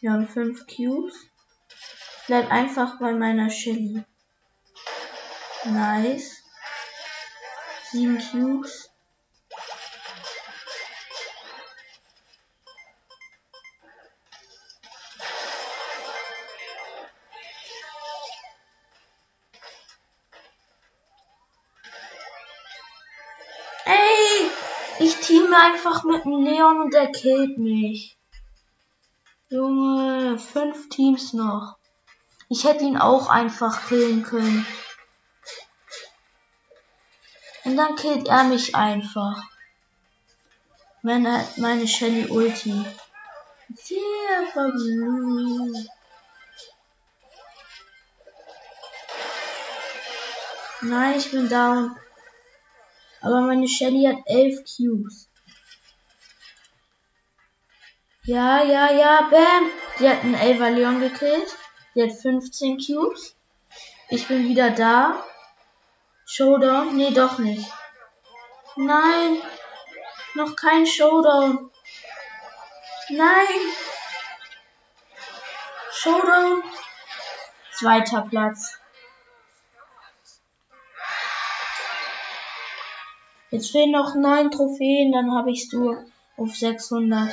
Wir 0.00 0.12
haben 0.12 0.28
fünf 0.28 0.66
Cubes. 0.66 1.14
Bleib 2.26 2.50
einfach 2.50 3.00
bei 3.00 3.12
meiner 3.12 3.48
Shelly. 3.48 4.04
Nice. 5.64 6.42
Sieben 7.90 8.18
Cubes. 8.18 8.90
Ich 25.00 25.16
teame 25.16 25.56
einfach 25.56 26.04
mit 26.04 26.24
dem 26.24 26.44
Leon 26.44 26.80
und 26.80 26.94
er 26.94 27.10
killt 27.12 27.58
mich. 27.58 28.16
Junge, 29.48 30.38
fünf 30.38 30.88
Teams 30.88 31.32
noch. 31.32 31.76
Ich 32.48 32.64
hätte 32.64 32.84
ihn 32.84 32.96
auch 32.96 33.28
einfach 33.28 33.88
killen 33.88 34.22
können. 34.22 34.66
Und 37.64 37.76
dann 37.76 37.96
killt 37.96 38.28
er 38.28 38.44
mich 38.44 38.74
einfach. 38.74 39.42
Meine, 41.02 41.46
meine 41.56 41.86
Shelly 41.86 42.26
Ulti. 42.30 42.84
Sehr 43.74 44.46
verblüht. 44.52 45.88
Nein, 50.80 51.18
ich 51.18 51.30
bin 51.30 51.48
down. 51.48 51.96
Aber 53.20 53.40
meine 53.40 53.68
Shelly 53.68 54.04
hat 54.04 54.22
elf 54.26 54.60
Cubes. 54.64 55.28
Ja, 58.24 58.62
ja, 58.62 58.92
ja, 58.92 59.28
bam. 59.30 59.70
Die 59.98 60.08
hat 60.08 60.22
einen 60.22 60.34
Ava 60.34 60.68
Leon 60.68 61.00
gekillt. 61.00 61.56
Die 61.94 62.02
hat 62.02 62.12
15 62.12 62.78
Cubes. 62.78 63.34
Ich 64.10 64.28
bin 64.28 64.48
wieder 64.48 64.70
da. 64.70 65.24
Showdown? 66.26 66.96
Nee, 66.96 67.10
doch 67.12 67.38
nicht. 67.38 67.66
Nein. 68.76 69.38
Noch 70.34 70.54
kein 70.56 70.86
Showdown. 70.86 71.70
Nein. 73.08 73.60
Showdown. 75.92 76.62
Zweiter 77.72 78.26
Platz. 78.28 78.78
Jetzt 83.50 83.70
fehlen 83.70 83.92
noch 83.92 84.14
neun 84.14 84.50
Trophäen, 84.50 85.10
dann 85.10 85.32
habe 85.32 85.50
ich 85.50 85.70
du 85.70 85.96
auf 86.36 86.54
600. 86.54 87.30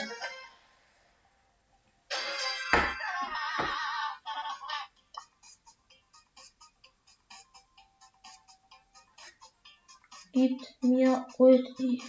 Gibt 10.31 10.83
mir 10.83 11.25
Ulti. 11.37 12.01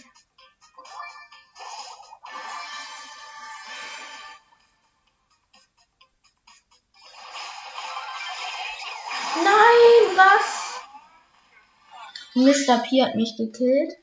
Mr. 12.37 12.77
P 12.83 13.03
hat 13.03 13.15
mich 13.15 13.35
gekillt. 13.35 13.97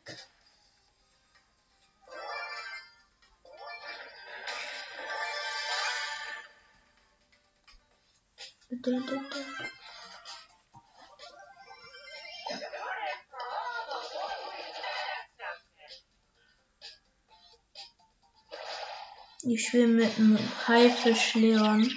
Ich 19.45 19.65
spiele 19.65 19.87
mit 19.87 20.19
einem 20.19 20.39
Haifisch 20.67 21.35
Leon. 21.35 21.89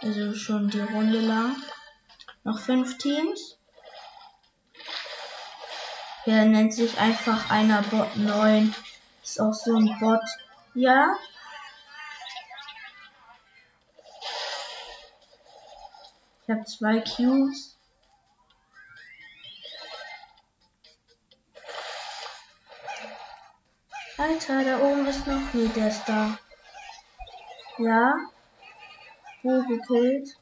Also 0.00 0.34
schon 0.34 0.70
die 0.70 0.80
Runde 0.80 1.20
lang. 1.20 1.56
Noch 2.44 2.58
fünf 2.58 2.96
Teams. 2.96 3.53
Der 6.26 6.46
nennt 6.46 6.72
sich 6.72 6.98
einfach 6.98 7.50
einer 7.50 7.82
Bot 7.82 8.16
9. 8.16 8.74
Ist 9.22 9.40
auch 9.40 9.52
so 9.52 9.76
ein 9.76 9.98
Bot. 10.00 10.22
Ja. 10.74 11.14
Ich 16.42 16.50
habe 16.50 16.64
zwei 16.64 17.00
Cubes. 17.00 17.76
Alter, 24.16 24.64
da 24.64 24.78
oben 24.78 25.06
ist 25.06 25.26
noch 25.26 25.52
nie 25.52 25.68
der 25.68 25.94
da. 26.06 26.38
Ja. 27.78 28.14
Wo 29.42 29.62
gekillt? 29.66 30.36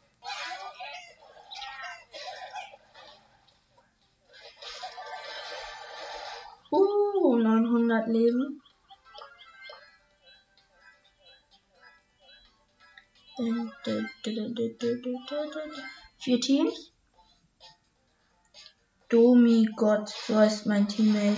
900 8.06 8.08
Leben. 8.08 8.62
Vier 16.18 16.40
Teams. 16.40 16.92
Domi 19.08 19.68
Gott, 19.76 20.08
so 20.08 20.36
heißt 20.36 20.66
mein 20.66 20.88
Teammate. 20.88 21.36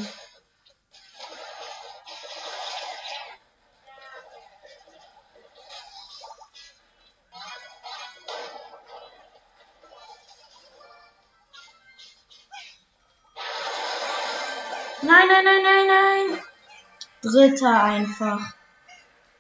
Dritter 17.25 17.83
einfach. 17.83 18.55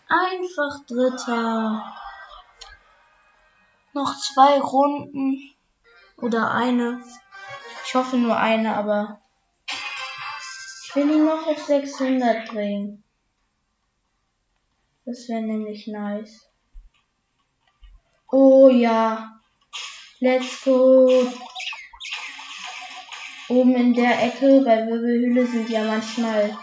Einfach 0.09 0.87
Dritter. 0.87 1.95
Noch 3.93 4.19
zwei 4.19 4.59
Runden. 4.59 5.55
Oder 6.17 6.51
eine. 6.53 7.05
Ich 7.85 7.95
hoffe 7.95 8.17
nur 8.17 8.39
eine, 8.39 8.75
aber 8.75 9.21
ich 9.69 10.97
will 10.97 11.11
ihn 11.11 11.27
noch 11.27 11.47
auf 11.47 11.63
600 11.63 12.49
bringen. 12.49 13.05
Das 15.05 15.29
wäre 15.29 15.43
nämlich 15.43 15.87
nice. 15.87 16.49
Oh 18.31 18.71
ja. 18.71 19.43
Let's 20.21 20.65
go. 20.65 21.31
Oben 23.49 23.75
in 23.75 23.93
der 23.93 24.23
Ecke 24.23 24.63
bei 24.63 24.87
Wirbelhülle 24.87 25.47
sind 25.47 25.69
ja 25.69 25.85
manchmal 25.85 26.57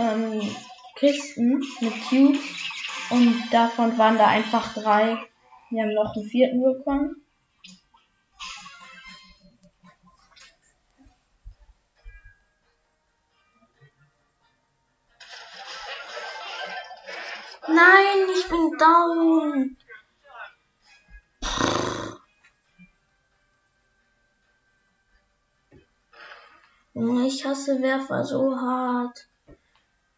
ähm, 0.00 0.56
Kisten 0.96 1.62
mit 1.80 1.92
Cubes 2.08 2.40
und 3.10 3.50
davon 3.50 3.98
waren 3.98 4.16
da 4.16 4.28
einfach 4.28 4.72
drei. 4.72 5.18
Wir 5.70 5.82
haben 5.82 5.94
noch 5.94 6.14
einen 6.16 6.28
vierten 6.28 6.62
bekommen. 6.62 7.16
Nein, 17.68 18.26
ich 18.34 18.48
bin 18.48 18.78
down. 18.78 19.76
Ich 27.26 27.46
hasse 27.46 27.80
Werfer 27.80 28.24
so 28.24 28.56
hart. 28.56 29.29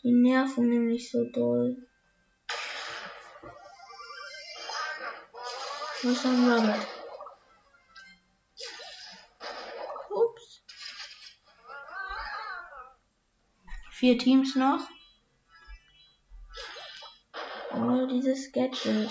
Die 0.05 0.13
nerven 0.13 0.69
nämlich 0.69 1.11
so 1.11 1.25
doll. 1.33 1.77
Was 6.03 6.13
ist 6.13 6.27
ein 6.27 6.51
Rabbit? 6.51 6.87
Ups. 10.11 10.63
Vier 13.93 14.19
Teams 14.19 14.57
noch. 14.57 14.89
Oh, 17.71 18.07
dieses 18.07 18.51
Gadget. 18.51 19.11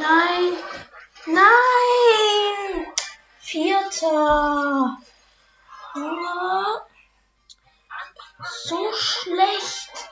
Nein! 0.00 0.56
Nein! 1.26 2.86
Vierter! 3.40 4.98
So 8.66 8.92
schlecht! 8.92 10.08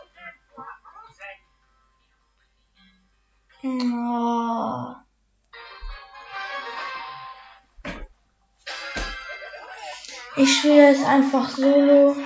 Ich 10.39 10.59
spiele 10.59 10.91
es 10.91 11.05
einfach 11.05 11.49
solo. 11.49 12.17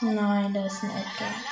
Nein, 0.00 0.54
da 0.54 0.66
ist 0.66 0.82
ein 0.82 0.90
Edgar. 0.90 1.49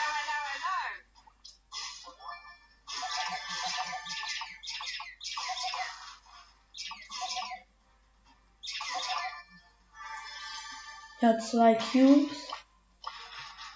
Habe 11.29 11.41
zwei 11.41 11.75
Cubes. 11.75 12.49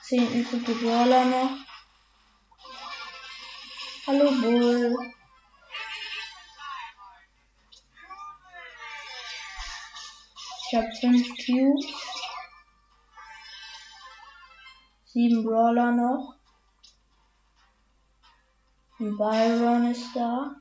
Zehn 0.00 0.26
übrige 0.32 0.74
Brawler 0.76 1.26
noch. 1.26 1.50
Hallo 4.06 4.30
Bull. 4.40 4.96
Ich 10.64 10.78
habe 10.78 10.90
fünf 10.98 11.28
Cubes. 11.44 11.84
Sieben 15.04 15.44
Brawler 15.44 15.92
noch. 15.92 16.36
Ein 18.98 19.18
Byron 19.18 19.90
ist 19.90 20.08
da. 20.14 20.56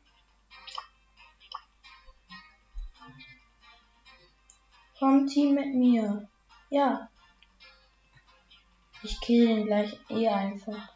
Komm 5.00 5.26
Team 5.28 5.56
mit 5.56 5.74
mir. 5.74 6.28
Ja. 6.72 7.10
Ich 9.04 9.20
kill 9.20 9.46
den 9.46 9.66
gleich 9.66 10.00
eh 10.10 10.30
einfach. 10.30 10.94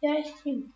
Ja, 0.00 0.14
ich 0.14 0.34
team. 0.42 0.74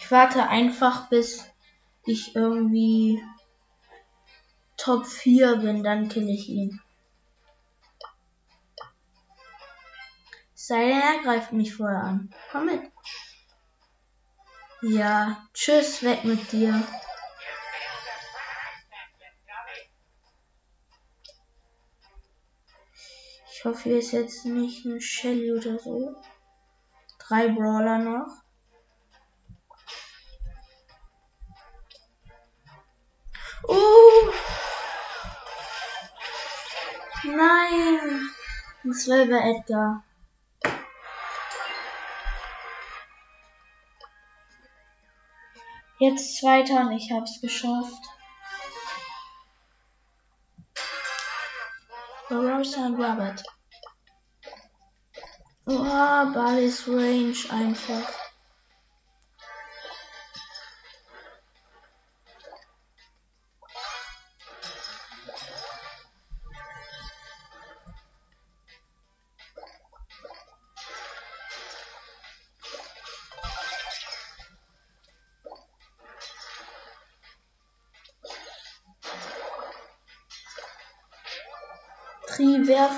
Ich 0.00 0.10
warte 0.10 0.48
einfach, 0.48 1.08
bis 1.08 1.48
ich 2.06 2.34
irgendwie 2.34 3.22
Top 4.76 5.06
4 5.06 5.58
bin, 5.58 5.84
dann 5.84 6.08
kill 6.08 6.28
ich 6.28 6.48
ihn. 6.48 6.80
Sei 10.54 10.88
denn, 10.88 11.00
er 11.00 11.22
greift 11.22 11.52
mich 11.52 11.72
vorher 11.76 12.02
an. 12.02 12.34
Komm 12.50 12.66
mit. 12.66 12.90
Ja, 14.84 15.36
tschüss, 15.54 16.02
weg 16.02 16.24
mit 16.24 16.50
dir. 16.50 16.82
Ich 23.52 23.64
hoffe, 23.64 23.82
hier 23.84 23.98
ist 24.00 24.10
jetzt 24.10 24.44
nicht 24.44 24.84
ein 24.84 25.00
Shelly 25.00 25.52
oder 25.52 25.78
so. 25.78 26.16
Drei 27.20 27.46
Brawler 27.46 27.98
noch. 27.98 28.42
Uh! 33.68 34.32
Nein! 37.22 38.30
Das 38.82 39.06
war 39.06 39.44
Edgar. 39.44 40.02
Jetzt 46.04 46.38
zweiter 46.38 46.80
und 46.80 46.90
ich 46.90 47.12
hab's 47.12 47.40
geschafft. 47.40 48.02
Rosa 52.28 52.86
und 52.86 52.94
Robert. 52.96 53.44
Oh, 55.66 56.32
Ballis 56.34 56.88
Range 56.88 57.36
einfach. 57.50 58.31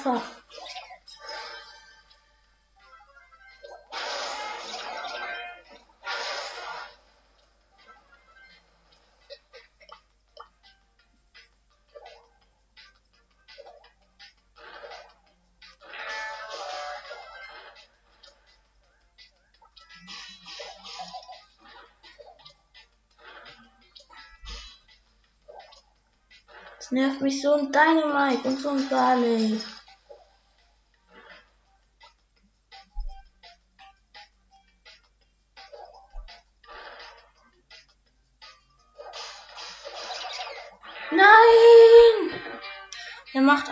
Das 0.04 0.20
nervt 26.90 27.22
mich 27.22 27.40
so 27.40 27.54
ein 27.54 27.72
Dynamite 27.72 28.46
und 28.46 28.60
so 28.60 28.68
ein 28.68 28.86
Barley. 28.90 29.58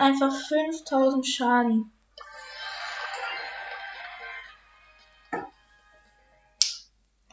Einfach 0.03 0.33
5000 0.49 1.25
Schaden. 1.25 1.91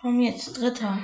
Komm 0.01 0.21
jetzt, 0.21 0.59
dritter. 0.59 0.99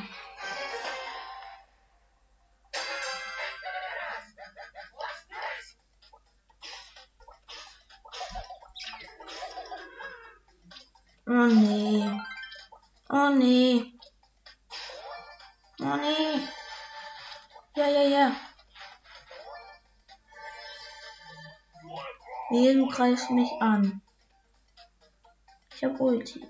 Du 22.87 22.93
greifst 22.93 23.31
mich 23.31 23.51
an. 23.61 24.01
Ich 25.75 25.85
hab 25.85 26.01
Ulti. 26.01 26.47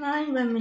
Nein, 0.00 0.32
bei 0.32 0.44
mir 0.44 0.60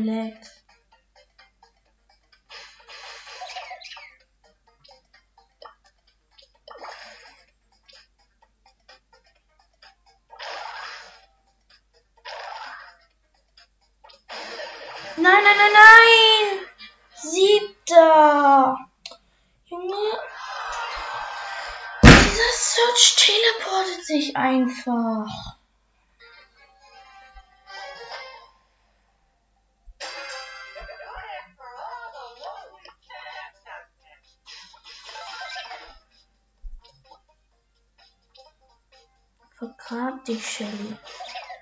dich, 40.30 40.45
Shelly. 40.45 40.95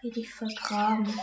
Geh 0.01 0.11
dich 0.11 0.29
vergraben. 0.33 1.13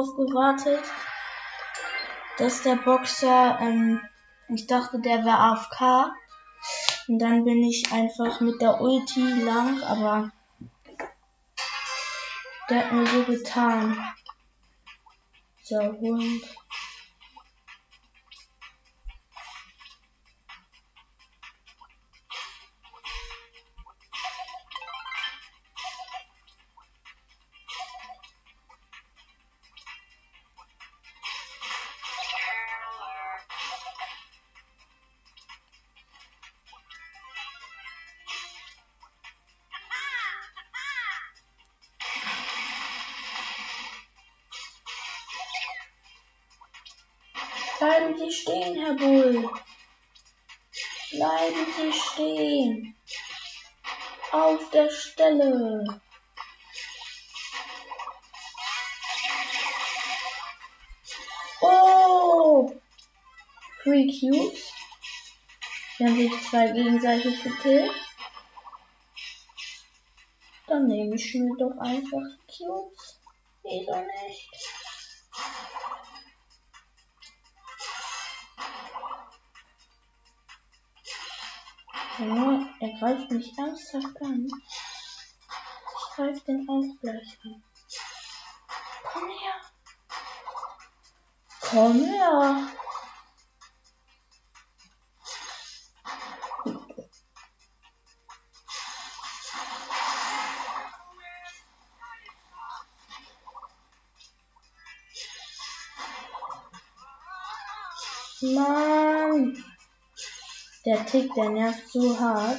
Darauf 0.00 0.16
gewartet, 0.16 0.82
dass 2.38 2.62
der 2.62 2.76
Boxer, 2.76 3.58
ähm, 3.60 4.00
ich 4.48 4.66
dachte, 4.66 4.98
der 4.98 5.26
wäre 5.26 5.36
AFK. 5.36 6.10
Und 7.08 7.18
dann 7.18 7.44
bin 7.44 7.62
ich 7.62 7.92
einfach 7.92 8.40
mit 8.40 8.62
der 8.62 8.80
Ulti 8.80 9.42
lang, 9.42 9.82
aber 9.82 10.32
der 12.70 12.78
hat 12.78 12.92
mir 12.92 13.06
so 13.06 13.24
getan. 13.24 14.02
So, 15.64 15.76
Hund. 15.76 16.44
Bleiben 47.90 48.16
Sie 48.16 48.30
stehen, 48.30 48.76
Herr 48.76 48.94
Bull. 48.94 49.50
Bleiben 51.10 51.66
Sie 51.76 51.92
stehen. 51.92 52.96
Auf 54.30 54.70
der 54.70 54.88
Stelle. 54.90 56.00
Oh! 61.60 62.72
Three 63.82 64.06
Cubes. 64.06 64.72
Wir 65.98 66.06
haben 66.06 66.16
sich 66.16 66.48
zwei 66.48 66.68
gegenseitig 66.68 67.42
gekillt. 67.42 67.90
Dann 70.68 70.86
nehme 70.86 71.16
ich 71.16 71.34
mir 71.34 71.56
doch 71.58 71.76
einfach 71.78 72.38
Cubes. 72.46 73.20
Wieso 73.64 73.96
nicht? 73.96 74.79
Ja, 82.20 82.66
er 82.80 82.98
greift 82.98 83.30
mich 83.30 83.56
ernsthaft 83.56 84.20
an. 84.20 84.46
Ich 84.46 86.16
greife 86.16 86.40
den 86.46 86.68
auch 86.68 87.00
gleich 87.00 87.38
an. 87.44 87.62
Komm 89.02 89.28
her. 89.30 89.54
Komm 91.62 92.04
her. 92.04 92.79
Der 110.90 111.06
Tick, 111.06 111.32
der 111.34 111.50
nervt 111.50 111.88
so 111.88 112.18
hart. 112.18 112.58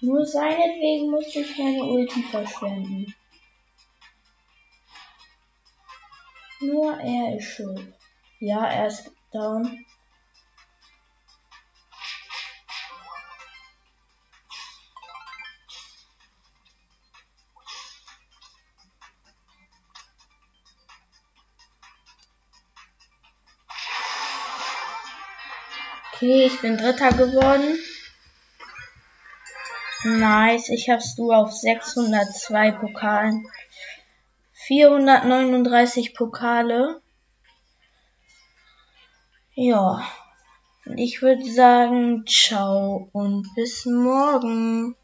Nur 0.00 0.24
seinetwegen 0.24 1.10
musste 1.10 1.40
ich 1.40 1.58
meine 1.58 1.82
Ulti 1.82 2.22
verschwenden. 2.22 3.12
Nur 6.60 6.96
er 7.00 7.36
ist 7.36 7.56
schuld. 7.56 7.92
Ja, 8.38 8.64
er 8.64 8.86
ist 8.86 9.10
down. 9.32 9.84
Okay, 26.28 26.44
ich 26.44 26.60
bin 26.60 26.76
Dritter 26.76 27.08
geworden. 27.08 27.78
Nice, 30.04 30.68
ich 30.68 30.90
hab's 30.90 31.16
du 31.16 31.32
auf 31.32 31.52
602 31.52 32.72
Pokalen. 32.72 33.46
439 34.52 36.12
Pokale. 36.12 37.00
Ja. 39.54 40.06
Ich 40.96 41.22
würde 41.22 41.50
sagen, 41.50 42.26
ciao 42.26 43.08
und 43.12 43.48
bis 43.54 43.86
morgen. 43.86 44.96